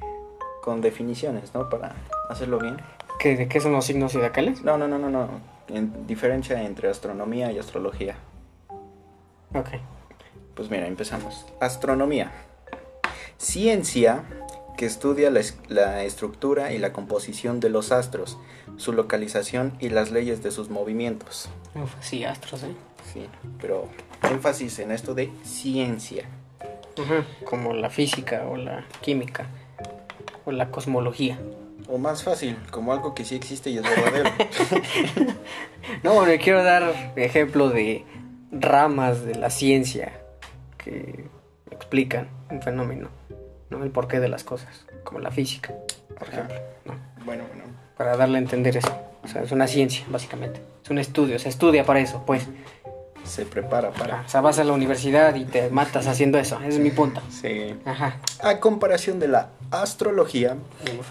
[0.62, 1.68] Con definiciones, ¿no?
[1.68, 1.96] Para
[2.28, 2.76] hacerlo bien.
[3.18, 4.62] ¿Qué, ¿De qué son los signos zodiacales?
[4.62, 5.28] No, no, no, no, no.
[5.68, 8.16] En diferencia entre astronomía y astrología.
[9.54, 9.68] Ok.
[10.54, 11.46] Pues mira, empezamos.
[11.60, 12.32] Astronomía.
[13.38, 14.24] Ciencia
[14.76, 18.38] que estudia la, la, estructura y la composición de los astros,
[18.78, 21.50] su localización y las leyes de sus movimientos.
[21.74, 22.74] Uf, sí, astros, ¿eh?
[23.12, 23.26] Sí,
[23.60, 23.88] pero
[24.22, 26.24] énfasis en esto de ciencia.
[27.44, 29.48] Como la física o la química
[30.44, 31.38] o la cosmología.
[31.88, 34.30] O más fácil, como algo que sí existe y es verdadero.
[36.02, 38.04] no, bueno, quiero dar ejemplo de
[38.50, 40.19] ramas de la ciencia
[40.82, 41.26] que
[41.70, 43.08] explican un fenómeno,
[43.70, 43.84] ¿no?
[43.84, 45.74] El porqué de las cosas, como la física,
[46.18, 46.56] por ejemplo.
[46.84, 46.94] ¿no?
[47.24, 47.64] Bueno, bueno.
[47.96, 48.96] Para darle a entender eso.
[49.22, 50.60] O sea, es una ciencia, básicamente.
[50.82, 52.48] Es un estudio, se estudia para eso, pues.
[53.30, 54.22] Se prepara para.
[54.26, 56.58] O sea, vas a la universidad y te matas haciendo eso.
[56.58, 57.22] Ese es mi punto.
[57.30, 57.76] Sí.
[57.84, 58.18] Ajá.
[58.42, 60.56] A comparación de la astrología,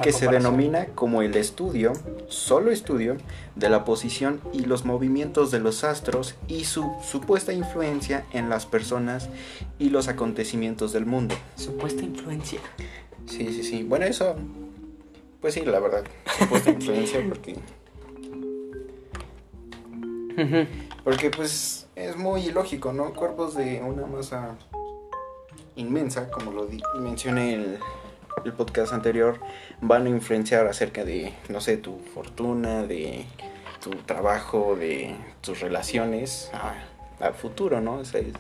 [0.04, 1.94] que se denomina como el estudio,
[2.28, 3.16] solo estudio,
[3.56, 8.66] de la posición y los movimientos de los astros y su supuesta influencia en las
[8.66, 9.30] personas
[9.78, 11.36] y los acontecimientos del mundo.
[11.56, 12.60] Supuesta influencia.
[13.28, 13.84] Sí, sí, sí.
[13.84, 14.36] Bueno, eso,
[15.40, 16.04] pues sí, la verdad.
[16.38, 17.56] Supuesta influencia porque...
[21.04, 23.14] Porque pues es muy lógico, ¿no?
[23.14, 24.56] Cuerpos de una masa
[25.76, 26.68] inmensa, como lo
[27.00, 27.80] mencioné el,
[28.46, 29.40] el podcast anterior,
[29.82, 33.26] van a influenciar acerca de, no sé, tu fortuna, de
[33.82, 36.52] tu trabajo, de tus relaciones
[37.20, 37.96] al futuro, ¿no?
[37.96, 38.34] O sea, es...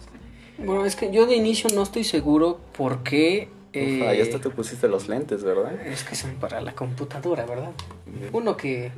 [0.57, 3.49] Bueno, es que yo de inicio no estoy seguro por qué...
[3.71, 3.99] Eh...
[4.17, 5.73] Ya hasta te pusiste los lentes, ¿verdad?
[5.85, 7.71] Es que son para la computadora, ¿verdad?
[8.33, 8.91] Uno que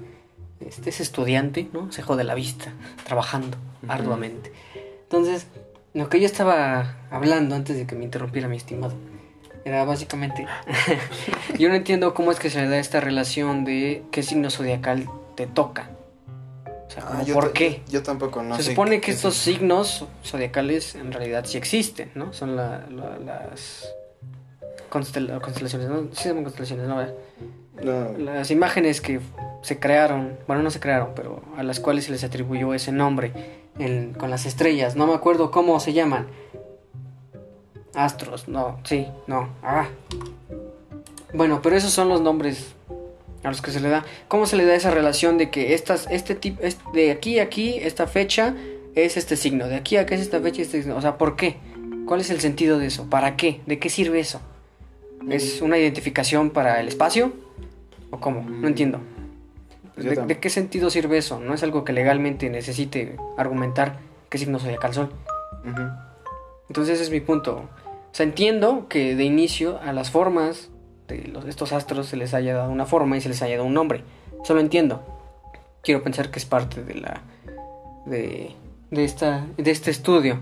[0.68, 1.92] este, es estudiante, ¿no?
[1.92, 2.72] Se jode la vista,
[3.06, 3.92] trabajando uh -huh.
[3.94, 4.52] arduamente.
[5.04, 5.48] Entonces,
[5.94, 8.94] lo que yo estaba hablando antes de que me interrumpiera mi estimado,
[9.66, 10.48] era básicamente,
[11.60, 15.08] yo no entiendo cómo es que se le da esta relación de qué signo zodiacal
[15.36, 15.90] te toca.
[16.88, 17.82] O sea, ah, yo ¿por qué?
[17.90, 22.12] Yo tampoco no Se sé supone que es estos signos zodiacales en realidad sí existen,
[22.16, 22.34] ¿no?
[22.34, 23.88] Son la- la- las
[24.90, 26.02] constel- constelaciones, ¿no?
[26.12, 27.02] Sí se llaman constelaciones, ¿no?
[27.80, 29.20] Las imágenes que
[29.62, 33.32] se crearon, bueno, no se crearon, pero a las cuales se les atribuyó ese nombre
[34.18, 34.96] con las estrellas.
[34.96, 36.28] No me acuerdo cómo se llaman.
[37.94, 39.50] Astros, no, sí, no.
[39.64, 39.88] Ah.
[41.34, 42.74] Bueno, pero esos son los nombres
[43.44, 44.06] a los que se le da.
[44.28, 46.62] ¿Cómo se le da esa relación de que estas, este tipo,
[46.94, 48.56] de aquí a aquí, esta fecha
[48.96, 50.98] es este signo, de aquí a aquí es esta fecha, este signo?
[50.98, 51.58] O sea, ¿por qué?
[52.06, 53.10] ¿Cuál es el sentido de eso?
[53.10, 53.62] ¿Para qué?
[53.66, 54.42] ¿De qué sirve eso?
[55.30, 57.32] ¿Es una identificación para el espacio?
[58.12, 58.42] ¿O cómo?
[58.48, 59.00] No entiendo.
[59.96, 61.40] Pues ¿De, qué sentido sirve eso?
[61.40, 64.00] No es algo que legalmente necesite argumentar
[64.30, 64.92] qué signo zodiacal.
[64.92, 65.82] Ujú.
[66.70, 67.56] Entonces ese es mi punto.
[67.56, 70.70] O sea, entiendo que de inicio a las formas
[71.08, 73.68] de los, estos astros se les haya dado una forma y se les haya dado
[73.68, 74.04] un nombre.
[74.44, 75.04] Eso lo entiendo.
[75.82, 77.22] Quiero pensar que es parte de la
[78.06, 78.52] de,
[78.90, 80.40] de esta de este estudio.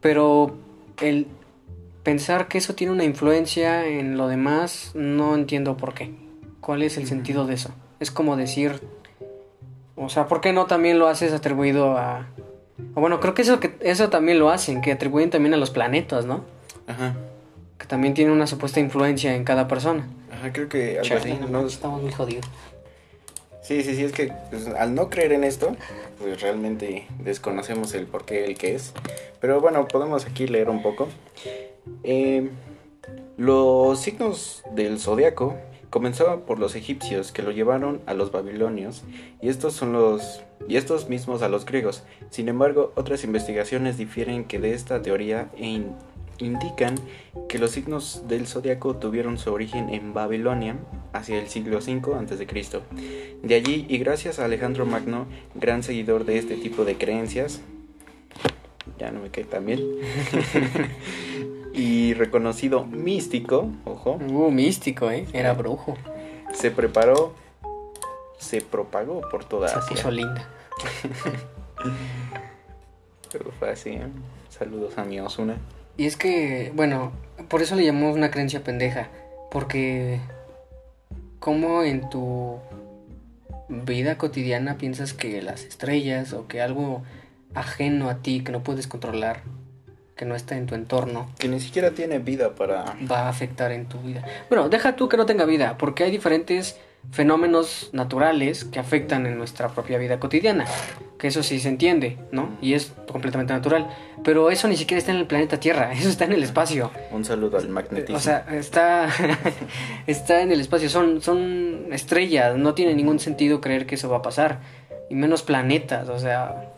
[0.00, 0.56] Pero
[1.00, 1.26] el
[2.02, 6.23] pensar que eso tiene una influencia en lo demás no entiendo por qué.
[6.64, 7.68] ¿Cuál es el sentido de eso?
[8.00, 8.80] Es como decir
[9.96, 12.26] o sea, ¿por qué no también lo haces atribuido a
[12.94, 15.70] o bueno, creo que eso que eso también lo hacen, que atribuyen también a los
[15.70, 16.42] planetas, ¿no?
[16.86, 17.16] Ajá.
[17.78, 20.08] Que también tienen una supuesta influencia en cada persona.
[20.32, 22.46] Ajá, creo que algo así, no estamos muy jodidos.
[23.62, 25.76] Sí, sí, sí, es que pues, al no creer en esto,
[26.18, 28.94] pues realmente desconocemos el por qué, el qué es.
[29.38, 31.08] Pero bueno, podemos aquí leer un poco.
[32.02, 32.48] Eh,
[33.36, 35.56] los signos del zodiaco
[35.94, 39.04] comenzaban por los egipcios que lo llevaron a los babilonios
[39.40, 42.02] y estos son los y estos mismos a los griegos.
[42.30, 45.92] Sin embargo, otras investigaciones difieren que de esta teoría e in-
[46.38, 46.96] indican
[47.48, 50.74] que los signos del zodiaco tuvieron su origen en Babilonia
[51.12, 52.80] hacia el siglo V a.C.
[53.44, 57.60] De allí, y gracias a Alejandro Magno, gran seguidor de este tipo de creencias,
[58.98, 59.80] ya no me cae tan bien,
[61.74, 65.26] y reconocido místico, ojo, Uh, místico, ¿eh?
[65.32, 65.96] Era brujo.
[66.52, 67.34] se preparó,
[68.38, 69.90] se propagó por toda Se Asia.
[69.96, 70.48] puso linda.
[73.32, 74.06] Pero fue así, ¿eh?
[74.48, 75.56] Saludos a mi Osuna.
[75.96, 77.12] Y es que, bueno,
[77.48, 79.08] por eso le llamamos una creencia pendeja.
[79.50, 80.20] Porque,
[81.40, 82.58] ¿cómo en tu
[83.68, 87.02] vida cotidiana piensas que las estrellas o que algo
[87.54, 89.42] ajeno a ti que no puedes controlar,
[90.16, 92.96] que no está en tu entorno, Que ni siquiera tiene vida para...
[93.10, 94.24] va a afectar en tu vida.
[94.48, 96.78] Bueno, deja tú que no tenga vida, porque hay diferentes
[97.10, 100.66] fenómenos naturales que afectan en nuestra propia vida cotidiana.
[101.18, 102.56] Que eso sí se entiende, ¿no?
[102.60, 103.88] Y es completamente natural.
[104.22, 106.90] Pero eso ni siquiera está en el planeta Tierra, eso está en el espacio.
[107.10, 108.16] Un saludo al magnetismo.
[108.16, 109.08] O sea, está,
[110.06, 114.18] está en el espacio, son, son estrellas, no tiene ningún sentido creer que eso va
[114.18, 114.60] a pasar.
[115.10, 116.72] Y menos planetas, o sea,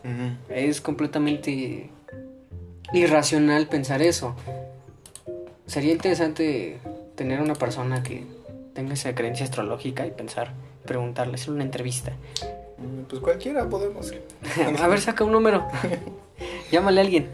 [0.49, 1.91] es completamente
[2.93, 4.35] irracional pensar eso.
[5.67, 6.79] Sería interesante
[7.17, 8.25] tener una persona que
[8.75, 10.53] tenga esa creencia astrológica y pensar,
[10.85, 12.13] preguntarle, hacer una entrevista.
[12.79, 14.13] Mm, Pues cualquiera podemos.
[14.81, 15.67] a ver, saca un número.
[16.71, 17.29] Llámale a alguien.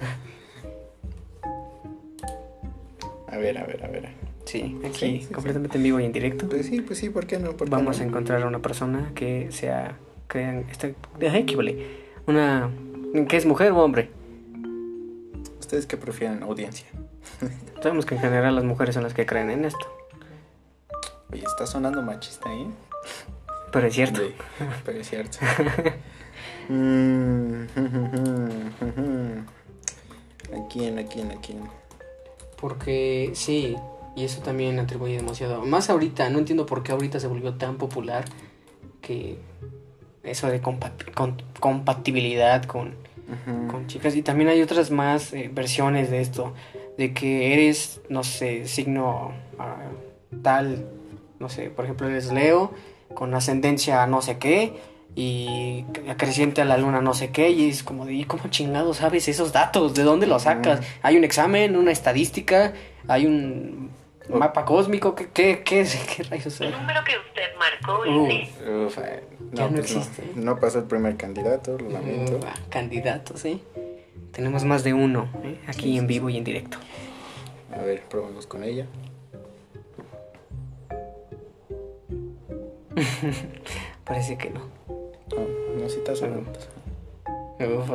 [3.29, 4.09] A ver, a ver, a ver.
[4.45, 6.49] Sí, aquí, Sí, sí, completamente en vivo y en directo.
[6.49, 7.53] Pues sí, pues sí, ¿por qué no?
[7.53, 8.05] ¿Por qué Vamos no?
[8.05, 9.97] a encontrar a una persona que sea,
[10.27, 10.95] crean, este,
[11.31, 11.87] ay, qué vale,
[12.27, 12.71] una,
[13.29, 14.11] que es mujer o hombre.
[15.73, 16.87] ¿Ustedes qué prefieren, audiencia?
[17.83, 19.87] Sabemos que en general las mujeres son las que creen en esto,
[21.33, 22.67] Oye, está sonando machista, ¿eh?
[23.73, 24.21] pero es cierto.
[24.21, 24.35] Sí,
[24.85, 25.39] pero es cierto.
[26.69, 27.65] Mm,
[30.55, 31.59] ¿A quién, a quién, a quién?
[32.61, 33.75] Porque sí,
[34.15, 35.65] y eso también atribuye demasiado.
[35.65, 38.27] Más ahorita, no entiendo por qué ahorita se volvió tan popular
[39.01, 39.39] que
[40.23, 42.95] eso de compat- con- compatibilidad con,
[43.71, 44.15] Con chicas.
[44.17, 46.55] Y también hay otras más eh, versiones de esto,
[46.99, 49.77] de que eres, no sé, signo ah,
[50.43, 50.89] tal,
[51.39, 52.73] no sé, por ejemplo, eres Leo
[53.15, 54.75] con ascendencia a no sé qué
[55.15, 58.95] y acreciente a la luna no sé qué y es como de, ¿y cómo chingado
[58.95, 59.95] sabes esos datos?
[59.95, 60.81] ¿De dónde los sacas?
[61.03, 62.73] ¿Hay un examen, una estadística?
[63.09, 63.91] ¿Hay un
[64.31, 64.39] Oh.
[64.39, 65.15] mapa cósmico?
[65.15, 65.85] ¿Qué, qué, qué?
[66.17, 66.61] ¿Qué rayos es?
[66.61, 68.27] El número que usted marcó Uh.
[68.29, 68.51] es
[68.87, 70.33] Uf, eh, Ya no pues existe.
[70.35, 72.41] No, pasó el primer candidato, lo lamento.
[72.47, 73.59] Ah, candidatos, ¿eh?
[74.33, 75.59] Tenemos más de uno, ¿eh?
[75.67, 76.79] Aquí Sí, en sí, vivo y en directo.
[77.71, 78.87] A ver, probemos con ella.
[84.05, 84.61] Parece que no.
[84.89, 86.51] No, no, sí está sonando.
[87.61, 87.91] Uf,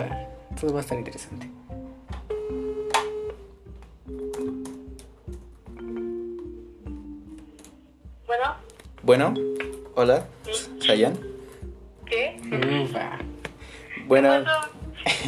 [0.56, 1.50] Esto va a estar interesante.
[8.26, 8.56] Bueno,
[9.04, 9.34] Bueno,
[9.96, 10.28] hola,
[10.80, 11.37] Sayan.
[12.10, 12.38] ¿Qué?
[12.84, 13.20] Uf, ah.
[14.06, 14.44] Bueno,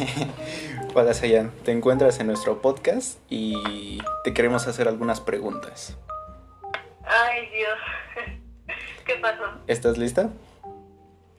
[0.94, 1.52] hola Sayan.
[1.64, 5.96] Te encuentras en nuestro podcast y te queremos hacer algunas preguntas.
[7.04, 8.38] ay Dios.
[9.06, 9.42] ¿Qué pasó?
[9.66, 10.30] ¿Estás lista?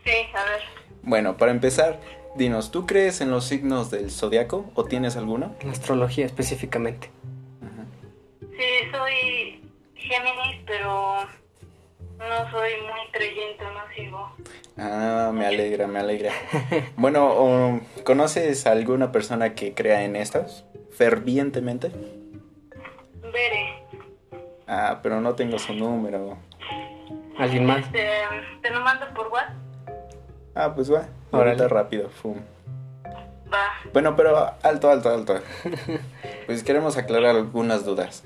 [0.04, 0.62] Sí, a ver.
[1.04, 2.00] Bueno, para empezar,
[2.36, 5.56] dinos, ¿tú crees en los signos del zodiaco o tienes alguno?
[5.64, 7.10] La astrología específicamente.
[8.40, 9.64] Sí, soy
[9.96, 11.26] Géminis, pero
[12.30, 14.32] no soy muy creyente, no sigo.
[14.78, 16.32] Ah, me alegra, me alegra.
[16.96, 21.92] Bueno, o, ¿conoces a alguna persona que crea en estas fervientemente?
[23.22, 23.84] Veré.
[24.68, 26.38] Ah, pero no tengo su número.
[27.38, 27.86] ¿Alguien más?
[27.86, 28.08] Este,
[28.62, 29.56] te lo mando por WhatsApp.
[30.56, 31.08] Ah, pues va.
[31.32, 32.38] Ahorita rápido, fum.
[33.52, 33.72] Va.
[33.94, 35.40] Bueno, pero alto, alto, alto.
[36.46, 38.24] Pues queremos aclarar algunas dudas.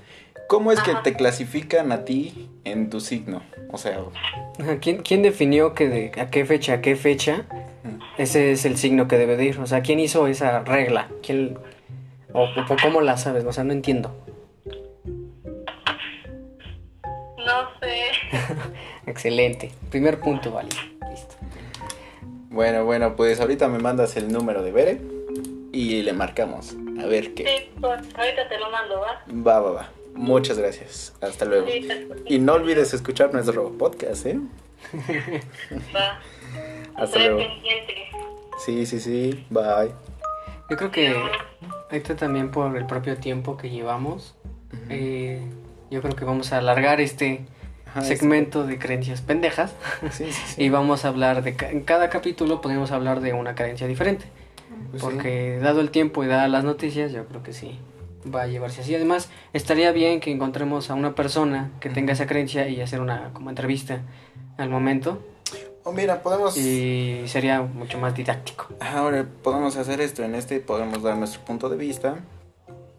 [0.48, 3.42] ¿Cómo es que te clasifican a ti en tu signo?
[3.72, 4.00] O sea,
[4.80, 7.44] ¿Quién, quién definió que de a qué fecha a qué fecha
[8.18, 9.60] ese es el signo que debe de ir?
[9.60, 11.10] O sea, ¿quién hizo esa regla?
[11.24, 11.58] ¿Quién,
[12.34, 13.44] o, o cómo la sabes?
[13.46, 14.16] O sea, no entiendo.
[17.38, 18.02] No sé.
[19.08, 19.72] Excelente.
[19.90, 20.70] Primer punto, vale.
[21.10, 21.36] Listo.
[22.50, 25.02] bueno, bueno, pues ahorita me mandas el número de Bere
[25.72, 26.76] y le marcamos.
[27.02, 27.44] A ver qué.
[27.46, 29.24] Sí, pues, ahorita te lo mando, ¿va?
[29.46, 29.90] Va, va, va.
[30.16, 31.14] Muchas gracias.
[31.22, 31.68] Hasta luego.
[32.26, 34.40] Y no olvides escuchar nuestro podcast, ¿eh?
[35.96, 36.20] Va.
[36.96, 37.38] Hasta luego.
[37.40, 37.94] pendiente.
[38.66, 39.46] Sí, sí, sí.
[39.50, 39.92] Bye.
[40.70, 41.16] Yo creo que
[41.92, 44.36] ahorita también por el propio tiempo que llevamos,
[44.90, 45.42] eh,
[45.92, 47.46] yo creo que vamos a alargar este
[47.86, 49.74] Ajá, segmento de creencias pendejas
[50.12, 50.64] Sí, sí, sí.
[50.64, 51.56] y vamos a hablar de...
[51.56, 54.26] ca- En cada capítulo podemos hablar de una creencia diferente.
[54.92, 55.08] Pues sí.
[55.10, 57.78] Porque dado el tiempo y dadas las noticias, yo creo que sí
[58.34, 58.96] va a llevarse así.
[58.96, 63.32] Además, estaría bien que encontremos a una persona que tenga esa creencia y hacer una
[63.34, 64.02] como entrevista
[64.58, 65.24] al momento.
[65.84, 66.58] Oh, mira, podemos...
[66.58, 68.68] Y sería mucho más didáctico.
[68.80, 70.24] Ahora podemos hacer esto.
[70.24, 72.18] En este podemos dar nuestro punto de vista.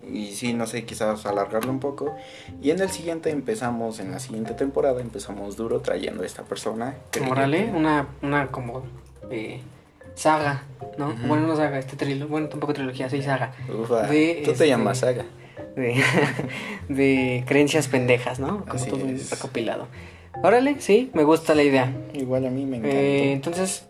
[0.09, 2.15] Y sí, no sé, quizás alargarlo un poco.
[2.63, 6.95] Y en el siguiente empezamos, en la siguiente temporada, empezamos duro trayendo a esta persona.
[7.29, 8.85] Órale, una, una como
[9.31, 9.63] eh,
[10.17, 10.65] saga,
[10.99, 11.15] ¿no?
[11.29, 13.55] Bueno, no saga, este trilogía, bueno, tampoco trilogía, sí saga.
[13.69, 15.25] Ufa, De, tú este, te llamas Saga.
[15.77, 16.03] De,
[16.89, 18.65] de creencias pendejas, ¿no?
[18.65, 19.31] Como Así todo es.
[19.31, 19.87] recopilado.
[20.43, 21.93] Órale, sí, me gusta la idea.
[22.15, 22.97] Igual a mí me encanta.
[22.97, 23.87] Eh, entonces,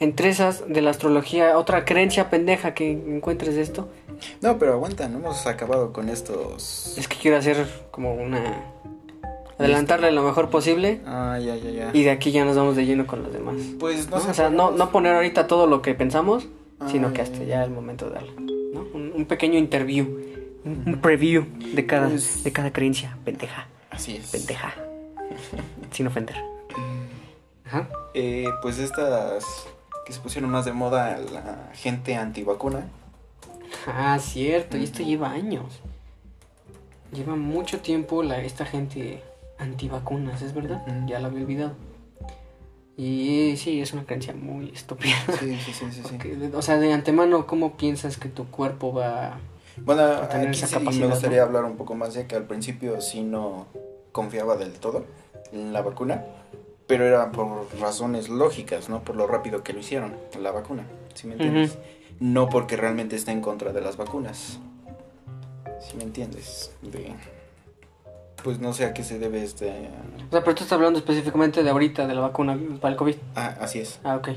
[0.00, 3.88] entre esas de la astrología, otra creencia pendeja que encuentres de esto,
[4.40, 6.94] No, pero aguanta, no hemos acabado con estos...
[6.98, 8.42] es que quiero hacer como una
[9.58, 11.90] adelantarle lo mejor posible Ah, ya, ya, ya.
[11.92, 13.56] y de aquí ya nos vamos de lleno con los demás.
[13.78, 14.22] Pues no ¿no?
[14.22, 14.30] sé.
[14.30, 16.46] O sea, no, poner ahorita todo lo que pensamos,
[16.90, 17.64] sino Ah, que ya, hasta ya.
[17.64, 18.80] el momento de darle, ¿no?
[18.94, 20.04] Un, un pequeño interview,
[20.64, 21.44] un, un preview
[21.74, 24.26] de cada, Pues- de cada creencia, pendeja, Así es.
[24.30, 24.74] pendeja,
[25.92, 26.36] sin ofender.
[27.66, 27.88] Ajá.
[28.14, 29.44] Eh, pues estas
[30.06, 32.86] que se pusieron más de moda la gente antivacuna.
[33.86, 35.80] Ah, cierto, y esto lleva años.
[37.12, 39.22] Lleva mucho tiempo la, esta gente
[39.58, 40.84] antivacunas, ¿es verdad?
[41.06, 41.72] Ya la había olvidado.
[42.96, 45.16] Y sí, es una creencia muy estúpida.
[45.40, 46.02] Sí, sí, sí, sí.
[46.08, 46.50] sí.
[46.54, 49.38] O sea, de antemano, ¿cómo piensas que tu cuerpo va
[49.78, 51.44] Bueno, a tener aquí esa sí capacidad, me gustaría ¿no?
[51.44, 53.66] hablar un poco más ya que al principio sí no
[54.12, 55.04] confiaba del todo
[55.52, 56.24] en la vacuna,
[56.86, 59.02] pero era por razones lógicas, ¿no?
[59.02, 60.84] Por lo rápido que lo hicieron, la vacuna,
[61.14, 61.76] ¿sí me entiendes?
[62.20, 64.60] No porque realmente esté en contra de las vacunas,
[65.80, 66.72] ¿sí me entiendes?
[66.82, 67.12] De,
[68.44, 69.70] pues no sé a qué se debe este...
[70.28, 73.16] O sea, pero tú estás hablando específicamente de ahorita, de la vacuna para el COVID.
[73.34, 74.28] Ah, así es, Ah, ok.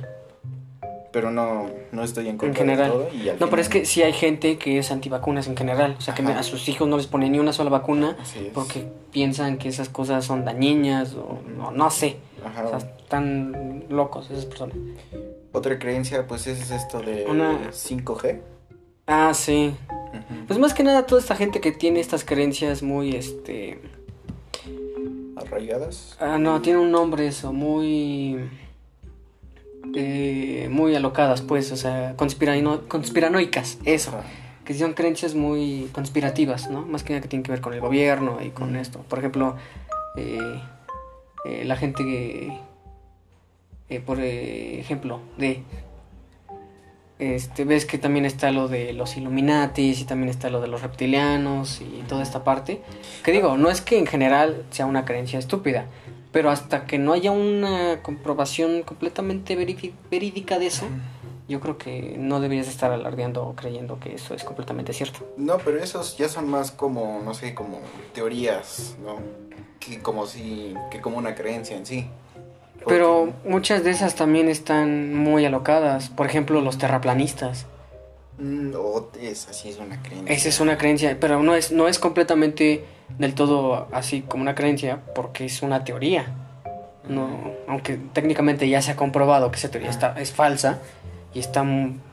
[1.12, 2.92] pero no, no estoy en En contra general.
[2.92, 5.56] de todo y al No, pero es que sí hay gente que es antivacunas en
[5.58, 5.96] general.
[5.98, 8.54] O sea, que a sus hijos no les ponen ni una sola vacuna Así es.
[8.54, 12.18] porque piensan que esas cosas son dañinas o no, no sé.
[12.46, 12.66] Ajá.
[12.66, 14.76] O sea, están locos esas personas.
[15.54, 18.40] Otra creencia pues es esto de Una- 5G.
[19.08, 19.74] Ah, sí.
[20.48, 23.80] Pues más que nada toda esta gente que tiene estas creencias muy, este...
[25.38, 26.18] arraigadas.
[26.20, 28.50] Ah, no, tiene un nombre eso, muy...
[29.96, 34.12] eh, muy alocadas, pues, o sea, conspirano- conspiranoicas, eso.
[34.12, 34.24] Ajá.
[34.66, 36.86] que son creencias muy conspirativas, ¿no?
[36.86, 39.00] Más que nada que tienen que ver con el gobierno y con esto.
[39.08, 39.56] Por ejemplo,
[40.18, 40.62] eh,
[41.46, 42.60] eh, la gente que,
[43.88, 45.64] eh, por ejemplo, de,
[47.20, 50.82] este, ves que también está lo de los Illuminatis y también está lo de los
[50.82, 52.82] reptilianos y toda esta parte.
[53.24, 55.86] Que digo, no es que en general sea una creencia estúpida,
[56.32, 60.86] pero hasta que no haya una comprobación completamente verídica de eso,
[61.48, 65.28] yo creo que no deberías estar alardeando o creyendo que eso es completamente cierto.
[65.38, 67.80] No, pero esos ya son más como, no sé, como
[68.14, 69.18] teorías, ¿no?
[69.80, 72.10] Que como si, que como una creencia en sí.
[72.88, 76.10] Pero muchas de esas también están muy alocadas.
[76.10, 77.66] Por ejemplo, los terraplanistas.
[78.40, 80.34] mm, o es así es una creencia.
[80.34, 82.86] Esa es una creencia, pero no es, no es completamente
[83.18, 86.28] del todo así como una creencia, porque es una teoría.
[87.08, 87.30] No,
[87.68, 90.80] aunque técnicamente ya se ha comprobado que esa teoría está, es falsa
[91.34, 91.66] y está,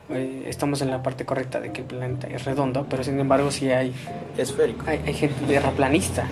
[0.09, 3.51] eh, estamos en la parte correcta de que el planeta es redondo, pero sin embargo
[3.51, 3.93] sí hay,
[4.37, 4.85] Esférico.
[4.87, 6.27] hay, hay gente terraplanista.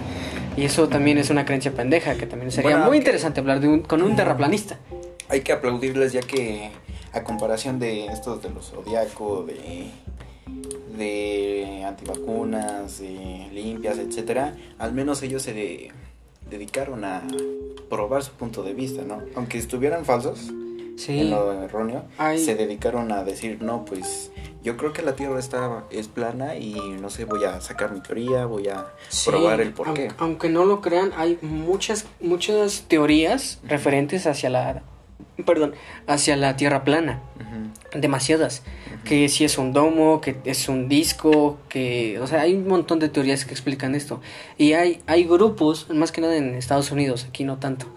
[0.55, 3.67] Y eso también es una creencia pendeja, que también sería Bueno, muy interesante hablar de
[3.67, 4.77] un, con un terraplanista.
[5.29, 6.69] Hay que aplaudirles ya que
[7.11, 9.87] a comparación de estos de los zodiaco, de
[10.97, 15.91] de antivacunas, de limpias, etcétera, al menos ellos se de-
[16.51, 17.23] dedicaron a
[17.89, 19.23] probar su punto de vista, ¿no?
[19.35, 20.51] Aunque estuvieran falsos
[20.95, 21.19] Sí.
[21.21, 22.03] en lo erróneo,
[22.37, 24.31] se dedicaron a decir, no, pues
[24.63, 28.01] yo creo que la Tierra está es plana y no sé, voy a sacar mi
[28.01, 30.07] teoría, voy a Sí, probar el por qué.
[30.07, 34.81] aunque, aunque no lo crean, hay muchas muchas teorías referentes hacia la
[35.45, 35.73] perdón,
[36.07, 37.21] hacia la Tierra plana,
[37.93, 38.63] demasiadas,
[39.03, 42.99] que si es un domo, que es un disco, que o sea, hay un montón
[42.99, 44.21] de teorías que explican esto.
[44.57, 47.87] Y hay hay grupos, más que nada en Estados Unidos, aquí no tanto.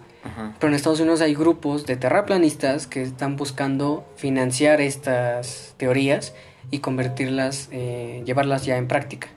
[0.59, 6.33] Pero en Estados Unidos hay grupos de terraplanistas que están buscando financiar estas teorías
[6.71, 9.29] y convertirlas, eh, llevarlas ya en práctica.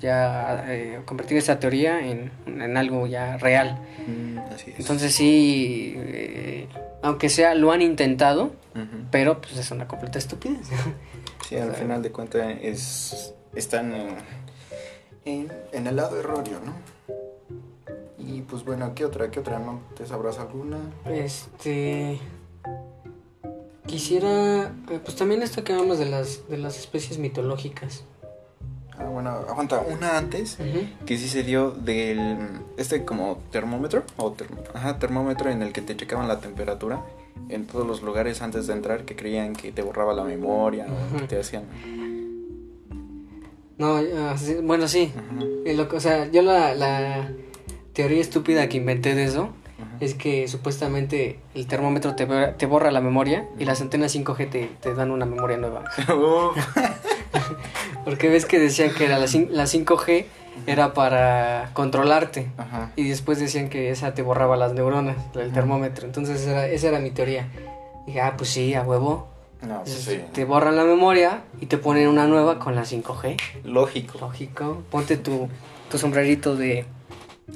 [0.00, 3.78] Ya eh, convertir esa teoría en, en algo ya real.
[4.06, 4.80] Mm, así es.
[4.80, 6.68] Entonces sí, eh,
[7.02, 8.52] aunque sea, lo han intentado,
[9.10, 10.68] pero pues es una completa estupidez.
[11.48, 14.16] Sí, al final de cuentas es, están en,
[15.24, 16.74] en, en el lado erróneo, ¿no?
[18.18, 19.30] Y pues bueno, ¿qué otra?
[19.30, 19.58] ¿Qué otra?
[19.58, 20.76] ¿No te sabrás alguna?
[21.06, 22.18] Este...
[23.88, 28.04] Quisiera, eh, pues también esto que hablamos de las, de las especies mitológicas.
[28.98, 30.58] Ah, bueno, aguanta, una antes
[31.06, 32.38] que sí se dio del
[32.76, 37.02] este como termómetro o term- ajá, termómetro en el que te checaban la temperatura
[37.48, 41.16] en todos los lugares antes de entrar que creían que te borraba la memoria o
[41.20, 41.64] que te hacían.
[43.78, 44.34] No, ah,
[44.64, 45.12] bueno, sí.
[45.64, 47.30] Eh, lo que- o sea, yo la, la
[47.92, 49.96] teoría estúpida que inventé de eso ajá.
[50.00, 54.50] es que supuestamente el termómetro te, borra- te borra la memoria y las antenas 5G
[54.50, 55.84] te, te dan una memoria nueva.
[58.04, 60.24] Porque ves que decían que era la, la 5G
[60.66, 62.90] era para controlarte Ajá.
[62.96, 66.06] y después decían que esa te borraba las neuronas, el termómetro.
[66.06, 67.46] Entonces era- esa era mi teoría.
[68.06, 69.28] dije, ah, pues sí, a huevo.
[69.62, 70.20] No, pues sí.
[70.32, 73.36] Te borran la memoria y te ponen una nueva con la 5G.
[73.64, 74.18] Lógico.
[74.20, 74.82] Lógico.
[74.90, 75.48] Ponte tu,
[75.90, 76.84] tu sombrerito de,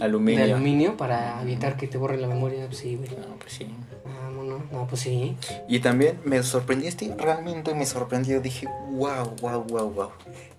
[0.01, 0.45] Aluminio.
[0.45, 2.66] de aluminio para evitar que te borre la memoria.
[2.66, 3.11] Pues sí, güey.
[3.11, 3.66] No, pues sí.
[4.05, 4.62] Vámonos.
[4.70, 5.36] No, pues sí.
[5.68, 8.40] Y también me sorprendiste, realmente me sorprendió.
[8.40, 10.11] Dije, wow, wow, wow, wow.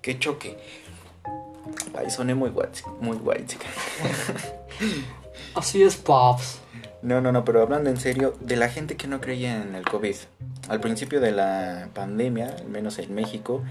[0.01, 0.57] Qué choque.
[1.95, 2.69] Ay, soné muy guay,
[2.99, 3.67] muy guay, chica.
[5.55, 6.59] Así es, Pops.
[7.03, 9.83] No, no, no, pero hablando en serio, de la gente que no creía en el
[9.83, 10.15] COVID.
[10.69, 13.61] Al principio de la pandemia, al menos en México,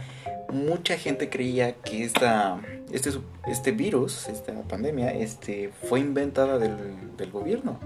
[0.53, 2.61] mucha gente creía que esta,
[2.93, 3.11] este,
[3.47, 7.79] este virus, esta pandemia, este, fue inventada del, del gobierno.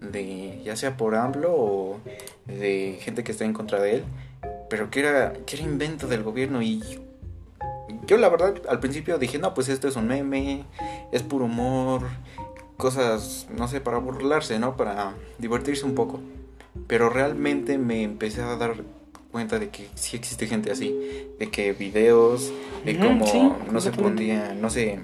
[0.00, 2.00] De, ya sea por AMLO o
[2.46, 4.04] de gente que está en contra de él.
[4.70, 7.00] Pero que era, que era invento del gobierno y
[8.06, 10.64] yo la verdad al principio dije, no, pues esto es un meme,
[11.12, 12.02] es puro humor,
[12.78, 14.76] cosas, no sé, para burlarse, ¿no?
[14.76, 16.20] Para divertirse un poco.
[16.86, 18.76] Pero realmente me empecé a dar
[19.30, 22.50] cuenta de que sí existe gente así, de que videos,
[22.84, 25.00] de cómo sí, no se ponían, no se,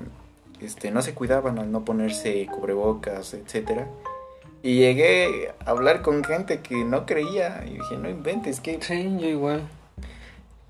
[0.61, 3.89] este, no se cuidaban al no ponerse cubrebocas, etcétera.
[4.63, 9.15] Y llegué a hablar con gente que no creía y dije, no inventes, qué, Sí,
[9.21, 9.69] yo igual.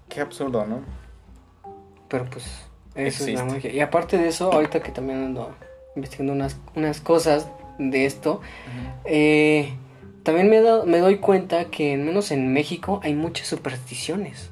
[0.08, 0.80] qué absurdo, ¿no?
[2.08, 2.44] Pero pues,
[2.94, 3.70] eso es la magia.
[3.70, 5.54] Y aparte de eso, ahorita que también ando
[5.96, 8.40] investigando unas, unas cosas de esto,
[9.04, 9.74] eh,
[10.22, 14.50] también me, dado- me doy cuenta que, al menos en México, hay muchas supersticiones.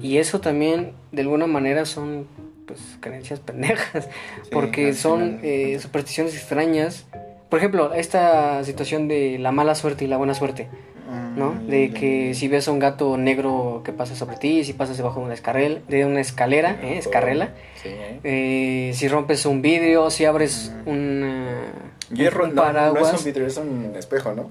[0.00, 2.26] Y eso también, de alguna manera, son
[2.66, 4.08] pues creencias pendejas.
[4.50, 7.06] porque son eh, supersticiones extrañas.
[7.50, 10.66] Por ejemplo, esta situación de la mala suerte y la buena suerte,
[11.36, 11.50] ¿no?
[11.52, 14.96] Mm, De que si ves a un gato negro que pasa sobre ti, si pasas
[14.96, 16.98] debajo de una escarrela, de una escalera, ¿eh?
[16.98, 17.50] escarrela,
[17.82, 17.90] Sí,
[18.24, 18.92] ¿eh?
[18.94, 20.88] si rompes un vidrio, si abres Mm.
[20.88, 21.24] un,
[22.10, 24.50] un no, no paraguas, es un vidrio, es un espejo, ¿no?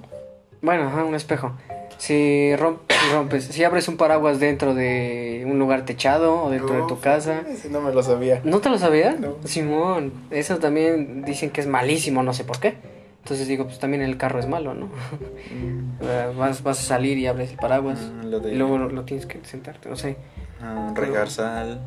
[0.61, 1.51] bueno, ajá, un espejo.
[1.97, 6.75] Si rom- si rompes, si abres un paraguas dentro de un lugar techado o dentro
[6.75, 8.41] de tu casa, no me lo sabía.
[8.43, 9.19] ¿No te lo sabías?
[9.19, 9.35] No.
[9.45, 12.75] Simón, eso también dicen que es malísimo, no sé por qué.
[13.23, 14.89] Entonces digo, pues también el carro es malo, ¿no?
[16.37, 18.11] Vas, vas a salir y abres el paraguas.
[18.19, 20.17] Ah, lo de Y luego lo, lo tienes que sentarte, no sé.
[20.61, 21.79] ah, regar sal.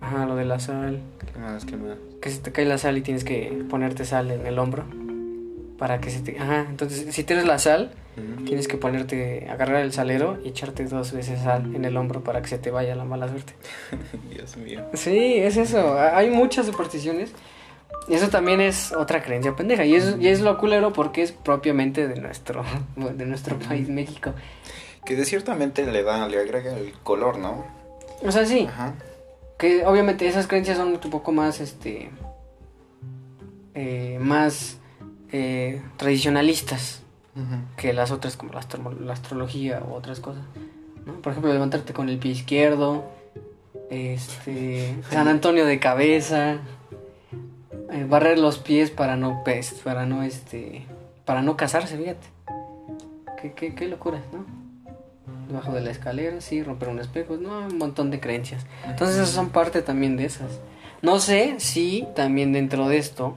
[0.00, 1.00] Ajá, lo de la sal.
[1.32, 1.64] ¿Qué más?
[1.64, 1.96] ¿Qué más?
[2.20, 4.84] Que se te cae la sal y tienes que ponerte sal en el hombro.
[5.78, 6.38] Para que se te...
[6.38, 8.44] Ajá, entonces si tienes la sal, Ujú.
[8.44, 12.42] tienes que ponerte, agarrar el salero y echarte dos veces sal en el hombro para
[12.42, 13.54] que se te vaya la mala suerte.
[14.34, 14.80] Dios mío.
[14.94, 15.98] Sí, es eso.
[15.98, 17.32] Hay muchas supersticiones.
[18.08, 19.84] Eso también es otra creencia pendeja.
[19.84, 22.64] Y es, y es lo culero porque es propiamente de nuestro,
[22.96, 24.32] de nuestro país, México.
[25.04, 27.64] Que de ciertamente le da, le agrega el color, ¿no?
[28.22, 28.66] O sea, sí.
[28.68, 28.94] Ajá.
[29.58, 32.10] Que obviamente esas creencias son un poco más, este...
[33.74, 34.78] eh, más
[35.32, 37.02] eh, tradicionalistas
[37.78, 40.42] que las otras, como la, astro- la astrología u otras cosas.
[41.06, 41.14] ¿no?
[41.22, 43.04] Por ejemplo, levantarte con el pie izquierdo.
[43.88, 44.94] Este...
[45.10, 46.58] San Antonio de cabeza.
[47.92, 50.86] Eh, barrer los pies para no pes, para no este
[51.24, 52.26] para no casarse fíjate.
[53.40, 54.44] Qué, qué, qué locura no
[55.48, 58.66] debajo de la escalera sí romper un espejo no un montón de creencias.
[58.86, 60.60] Entonces esas son parte también de esas.
[61.02, 63.36] No sé si también dentro de esto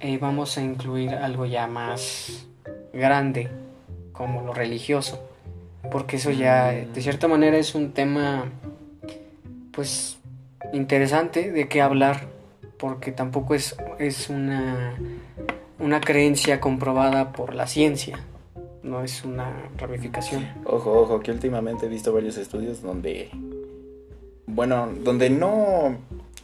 [0.00, 2.46] eh, vamos a incluir algo ya más
[2.92, 3.48] grande
[4.12, 5.28] como lo religioso
[5.90, 8.46] porque eso ya eh, de cierta manera es un tema
[9.72, 10.18] pues
[10.72, 12.26] interesante de qué hablar
[12.78, 14.94] porque tampoco es, es una,
[15.78, 18.20] una creencia comprobada por la ciencia,
[18.82, 20.48] no es una ramificación.
[20.64, 23.30] Ojo, ojo, que últimamente he visto varios estudios donde,
[24.46, 25.96] bueno, donde no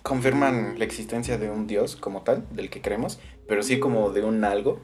[0.03, 3.18] confirman la existencia de un dios como tal, del que creemos,
[3.49, 4.78] pero sí como de un algo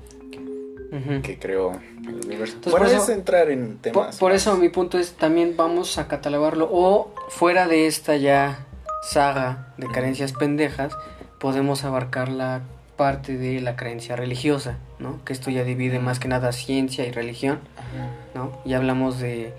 [1.22, 1.72] que creó
[2.08, 2.54] el universo.
[2.56, 4.18] Entonces, Bueno, por eso- es entrar en temas.
[4.18, 8.66] por eso mi punto es, también vamos a catalogarlo, o fuera de esta ya
[9.02, 10.92] saga de creencias pendejas,
[11.40, 12.60] podemos abarcar la
[12.96, 15.24] parte de la creencia religiosa, ¿no?
[15.24, 17.58] Que esto ya divide más que nada ciencia y religión.
[18.34, 18.52] ¿no?
[18.64, 19.52] Y hablamos de,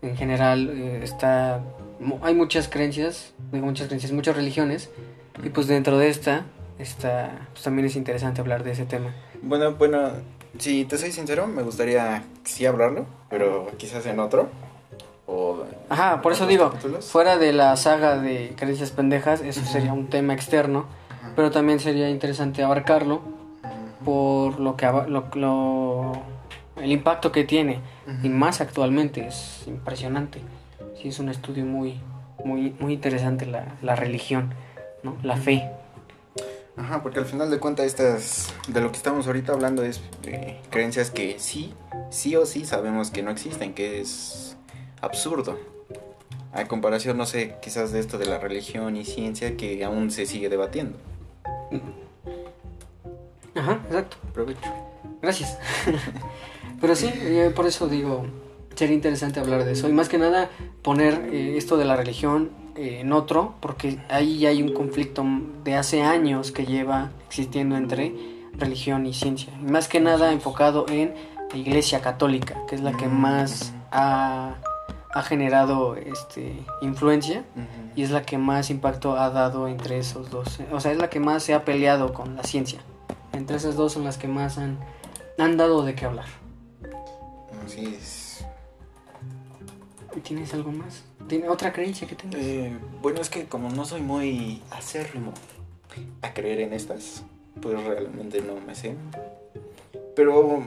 [0.00, 1.60] en general, eh, está,
[2.22, 4.90] hay muchas creencias, digo muchas creencias, muchas religiones,
[5.42, 6.44] y pues dentro de esta,
[6.78, 9.12] está, pues también es interesante hablar de ese tema.
[9.42, 10.12] Bueno, bueno,
[10.58, 14.48] si te soy sincero, me gustaría sí hablarlo, pero quizás en otro.
[15.26, 17.06] O Ajá, por eso digo, capítulos.
[17.06, 20.86] fuera de la saga de creencias pendejas, eso sería un tema externo.
[21.36, 23.20] Pero también sería interesante abarcarlo
[24.04, 26.12] por lo que lo, lo-
[26.76, 27.78] el impacto que tiene
[28.22, 30.40] y más actualmente es impresionante.
[31.00, 32.00] Sí es un estudio muy
[32.44, 34.52] muy muy interesante la, la religión,
[35.02, 35.16] ¿no?
[35.22, 35.70] La fe.
[36.76, 40.58] Ajá, porque al final de cuentas estas, de lo que estamos ahorita hablando es de
[40.70, 41.72] creencias que sí,
[42.10, 44.56] sí o sí sabemos que no existen, que es
[45.00, 45.56] absurdo.
[46.52, 50.26] A comparación, no sé, quizás de esto de la religión y ciencia que aún se
[50.26, 50.98] sigue debatiendo.
[53.54, 54.16] Ajá, exacto.
[54.32, 54.60] Provecho.
[55.22, 55.58] Gracias.
[56.80, 58.26] Pero sí, eh, por eso digo,
[58.74, 59.88] sería interesante hablar de eso.
[59.88, 60.50] Y más que nada,
[60.82, 65.24] poner eh, esto de la religión eh, en otro, porque ahí ya hay un conflicto
[65.64, 68.14] de hace años que lleva existiendo entre
[68.58, 69.52] religión y ciencia.
[69.60, 71.14] Y más que nada enfocado en
[71.50, 74.56] la Iglesia Católica, que es la que más ha,
[75.14, 77.44] ha generado este, influencia
[77.94, 80.58] y es la que más impacto ha dado entre esos dos.
[80.72, 82.80] O sea, es la que más se ha peleado con la ciencia.
[83.32, 84.76] Entre esas dos son las que más han,
[85.38, 86.26] han dado de qué hablar.
[87.64, 88.44] Así es.
[90.16, 91.04] ¿Y ¿Tienes algo más?
[91.28, 92.40] ¿Tiene otra creencia que tengas?
[92.40, 95.32] Eh, bueno, es que como no soy muy acérrimo
[96.22, 97.22] a creer en estas,
[97.62, 98.96] pues realmente no me sé.
[100.16, 100.64] Pero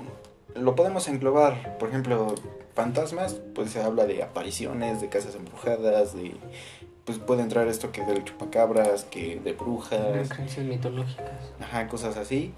[0.56, 2.34] lo podemos englobar, por ejemplo,
[2.78, 6.36] fantasmas, pues se habla de apariciones, de casas embrujadas, de
[7.06, 11.54] pues puede entrar esto que del chupacabras, que de brujas, creencias mitológicas.
[11.60, 12.54] ajá, cosas así.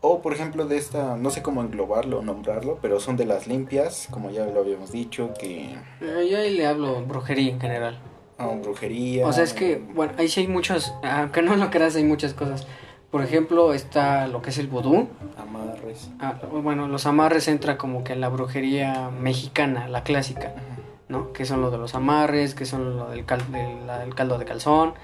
[0.00, 3.46] O por ejemplo de esta, no sé cómo englobarlo o nombrarlo, pero son de las
[3.46, 8.00] limpias, como ya lo habíamos dicho, que Eh, Yo ahí le hablo brujería en general.
[8.38, 9.26] ah, brujería.
[9.26, 12.32] O sea, es que, bueno, ahí sí hay muchos, aunque no lo creas, hay muchas
[12.34, 12.66] cosas.
[13.10, 15.08] Por ejemplo, está lo que es el vudú.
[15.36, 16.10] amarres.
[16.20, 20.62] Ah, bueno, los amarres entra como que en la brujería mexicana, la clásica, Ajá.
[21.08, 21.32] ¿no?
[21.32, 24.38] Que son lo de los amarres, que son lo del, cal- del- la- el caldo
[24.38, 24.94] de calzón,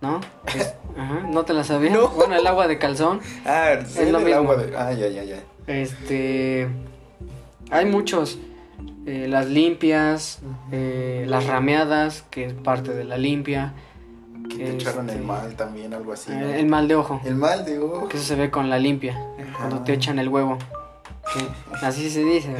[0.00, 0.20] ¿no?
[0.54, 1.92] Es- ajá, ¿No te la sabías?
[1.94, 2.08] No.
[2.08, 3.20] Bueno, el agua de calzón.
[3.46, 4.40] Ah, sí, lo del mismo.
[4.40, 5.36] agua de- Ah, ya, ya, ya.
[5.68, 6.68] Este.
[7.70, 8.38] Hay muchos.
[9.06, 10.40] eh, las limpias,
[10.70, 13.72] eh, las rameadas, que es parte de la limpia.
[14.56, 16.30] Que te echaron el Este, mal también, algo así.
[16.32, 16.38] ¿no?
[16.46, 17.20] eh, el mal de ojo.
[17.24, 18.08] El mal de ojo.
[18.08, 19.18] Que eso se ve con la limpia.
[19.56, 20.58] Cuando te echan el huevo.
[21.34, 21.46] Sí,
[21.82, 22.54] así se dice.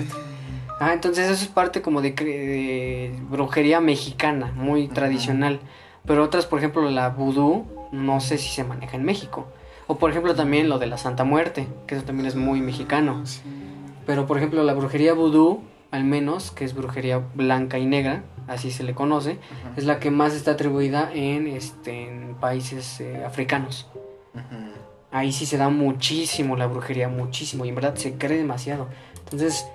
[0.80, 5.60] Ah, entonces eso es parte como de, de brujería mexicana, muy tradicional.
[6.06, 9.46] Pero otras, por ejemplo, la vudú, no sé si se maneja en México.
[9.86, 13.22] O por ejemplo también lo de la Santa Muerte, que eso también es muy mexicano.
[14.06, 18.70] Pero por ejemplo la brujería vudú, al menos, que es brujería blanca y negra, así
[18.70, 19.72] se le conoce, Ajá.
[19.76, 23.86] es la que más está atribuida en, este, en países eh, africanos.
[25.10, 28.88] Ahí sí se da muchísimo la brujería, muchísimo, y en verdad se cree demasiado.
[29.24, 29.66] Entonces,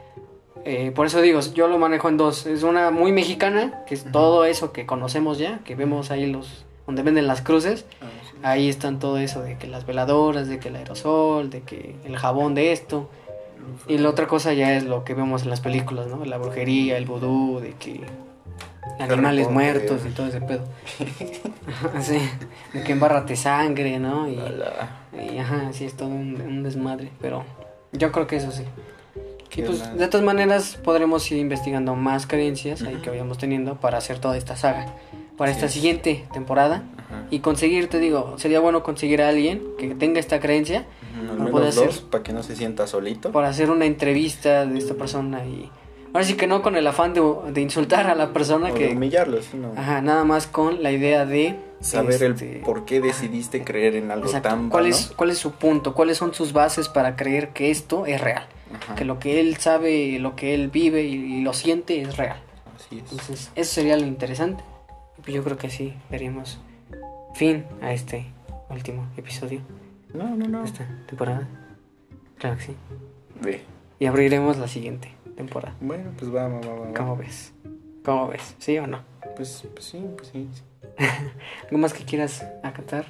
[0.65, 2.47] eh, por eso digo, yo lo manejo en dos.
[2.47, 6.65] Es una muy mexicana, que es todo eso que conocemos ya, que vemos ahí los
[6.87, 7.85] donde venden las cruces.
[8.01, 8.37] Ah, sí.
[8.43, 12.17] Ahí están todo eso de que las veladoras, de que el aerosol, de que el
[12.17, 13.09] jabón de esto.
[13.87, 16.23] Y la otra cosa ya es lo que vemos en las películas, ¿no?
[16.25, 18.01] La brujería, el vudú, de que
[18.99, 20.63] animales muertos y todo ese pedo.
[22.01, 22.19] Sí,
[22.73, 24.27] de que embárrate sangre, ¿no?
[24.27, 24.39] Y,
[25.33, 27.43] y ajá, sí, es todo un, un desmadre, pero
[27.91, 28.63] yo creo que eso sí.
[29.55, 33.01] Y pues de todas maneras podremos ir investigando más creencias ahí Ujú.
[33.03, 34.85] que vayamos teniendo para hacer toda esta saga,
[35.35, 35.71] para Así esta es.
[35.73, 36.83] siguiente temporada.
[36.97, 37.23] Ajá.
[37.31, 40.85] Y conseguir, te digo, sería bueno conseguir a alguien que tenga esta creencia
[41.15, 42.03] no menos puede dos, ser.
[42.11, 43.31] para que no se sienta solito.
[43.31, 45.71] para hacer una entrevista de esta persona y
[46.13, 48.79] ahora sí que no con el afán de, de insultar a la persona O de
[48.79, 53.01] que humillarlo, sino ajá, nada más con la idea de saber este, el por qué
[53.01, 56.53] decidiste creer en algo exacto, tan cuál es cuál es su punto, cuáles son sus
[56.53, 60.53] bases para creer que esto es real, Ajá, que lo que él sabe, lo que
[60.53, 62.37] él vive y, y lo siente es real.
[62.75, 63.11] Así es.
[63.11, 64.63] Entonces, eso sería lo interesante.
[65.23, 66.59] Pues yo creo que sí, daríamos
[67.33, 68.25] fin a este
[68.69, 69.61] último episodio
[70.13, 70.63] No, no, no.
[70.63, 71.47] esta temporada.
[72.37, 72.75] Claro que sí.
[73.41, 73.61] Ve.
[73.99, 75.75] Y abriremos la siguiente temporada.
[75.79, 76.93] Bueno, pues va, va, va.
[76.93, 77.53] ¿Cómo ves?
[78.03, 78.55] ¿Cómo ves?
[78.59, 79.01] ¿Sí o no?
[79.35, 80.49] Pues, pues sí, pues sí.
[81.65, 83.05] ¿Algo más que quieras acatar?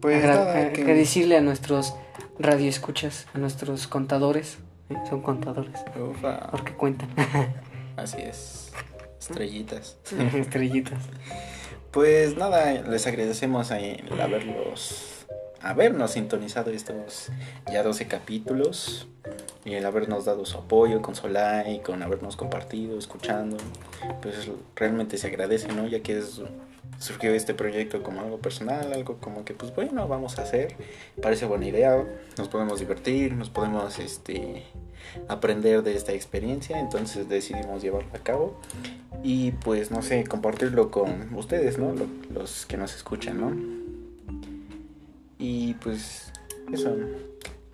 [0.00, 1.94] Pues Agra- nada, eh, que- decirle a nuestros
[2.38, 4.58] radioescuchas, a nuestros contadores.
[4.90, 4.94] ¿eh?
[5.08, 6.50] Son contadores, Ufa.
[6.50, 7.08] porque cuentan.
[7.96, 8.72] Así es.
[9.18, 9.96] Estrellitas.
[10.34, 10.98] Estrellitas.
[11.90, 15.12] Pues nada, les agradecemos a- el haberlos
[15.62, 17.30] habernos sintonizado estos
[17.72, 19.08] ya 12 capítulos
[19.66, 23.58] y el habernos dado su apoyo con su like, con habernos compartido, escuchando.
[24.22, 25.86] Pues realmente se agradece, ¿no?
[25.86, 26.22] Ya que
[26.98, 30.76] surgió este proyecto como algo personal, algo como que pues bueno, vamos a hacer.
[31.20, 32.02] Parece buena idea,
[32.38, 34.62] nos podemos divertir, nos podemos este
[35.28, 38.60] aprender de esta experiencia, entonces decidimos llevarlo a cabo
[39.22, 41.92] y pues no sé, compartirlo con ustedes, ¿no?
[41.92, 43.52] Lo- los que nos escuchan, ¿no?
[45.38, 46.32] Y pues
[46.72, 46.96] eso,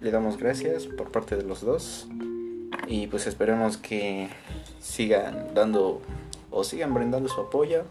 [0.02, 2.08] le damos gracias por parte de los dos
[2.88, 4.28] y pues esperemos que
[4.80, 6.02] sigan dando
[6.50, 7.84] o sigan brindando su apoyo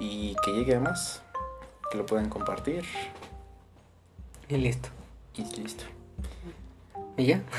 [0.00, 1.22] y que llegue a más,
[1.90, 2.84] que lo puedan compartir
[4.48, 4.88] Y listo.
[5.34, 5.84] y listo.
[7.16, 7.42] ¿Y ya?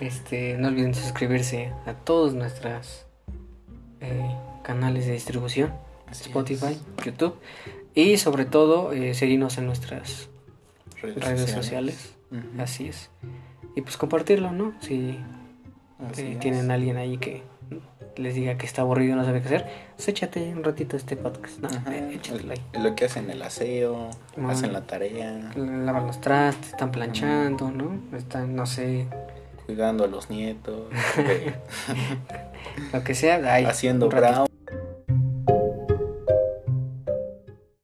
[0.00, 3.06] Este, no olviden suscribirse a todos nuestros
[4.00, 5.72] eh, canales de distribución.
[6.08, 7.36] Así Spotify, YouTube.
[7.94, 10.28] Y sobre todo, eh, seguirnos en nuestras
[11.02, 11.14] es.
[11.14, 12.12] redes sociales.
[12.58, 13.10] Así es.
[13.74, 14.74] Y pues compartirlo, ¿no?
[14.80, 15.18] Si
[16.18, 17.42] eh, tienen a alguien ahí que
[18.16, 19.66] les diga que está aburrido y no sabe qué hacer,
[19.96, 21.68] pues échate un ratito este podcast, ¿no?
[21.68, 22.82] Ajá, Eh, échatelo ahí.
[22.82, 24.10] Lo, que hacen el aseo,
[24.48, 27.98] hacen la tarea, Lavan los trastes, están planchando, ¿no?
[28.16, 29.06] Están, no sé,
[29.66, 30.88] cuidando a los nietos,
[32.92, 33.36] lo que sea.
[33.52, 34.46] ahí, haciendo brown.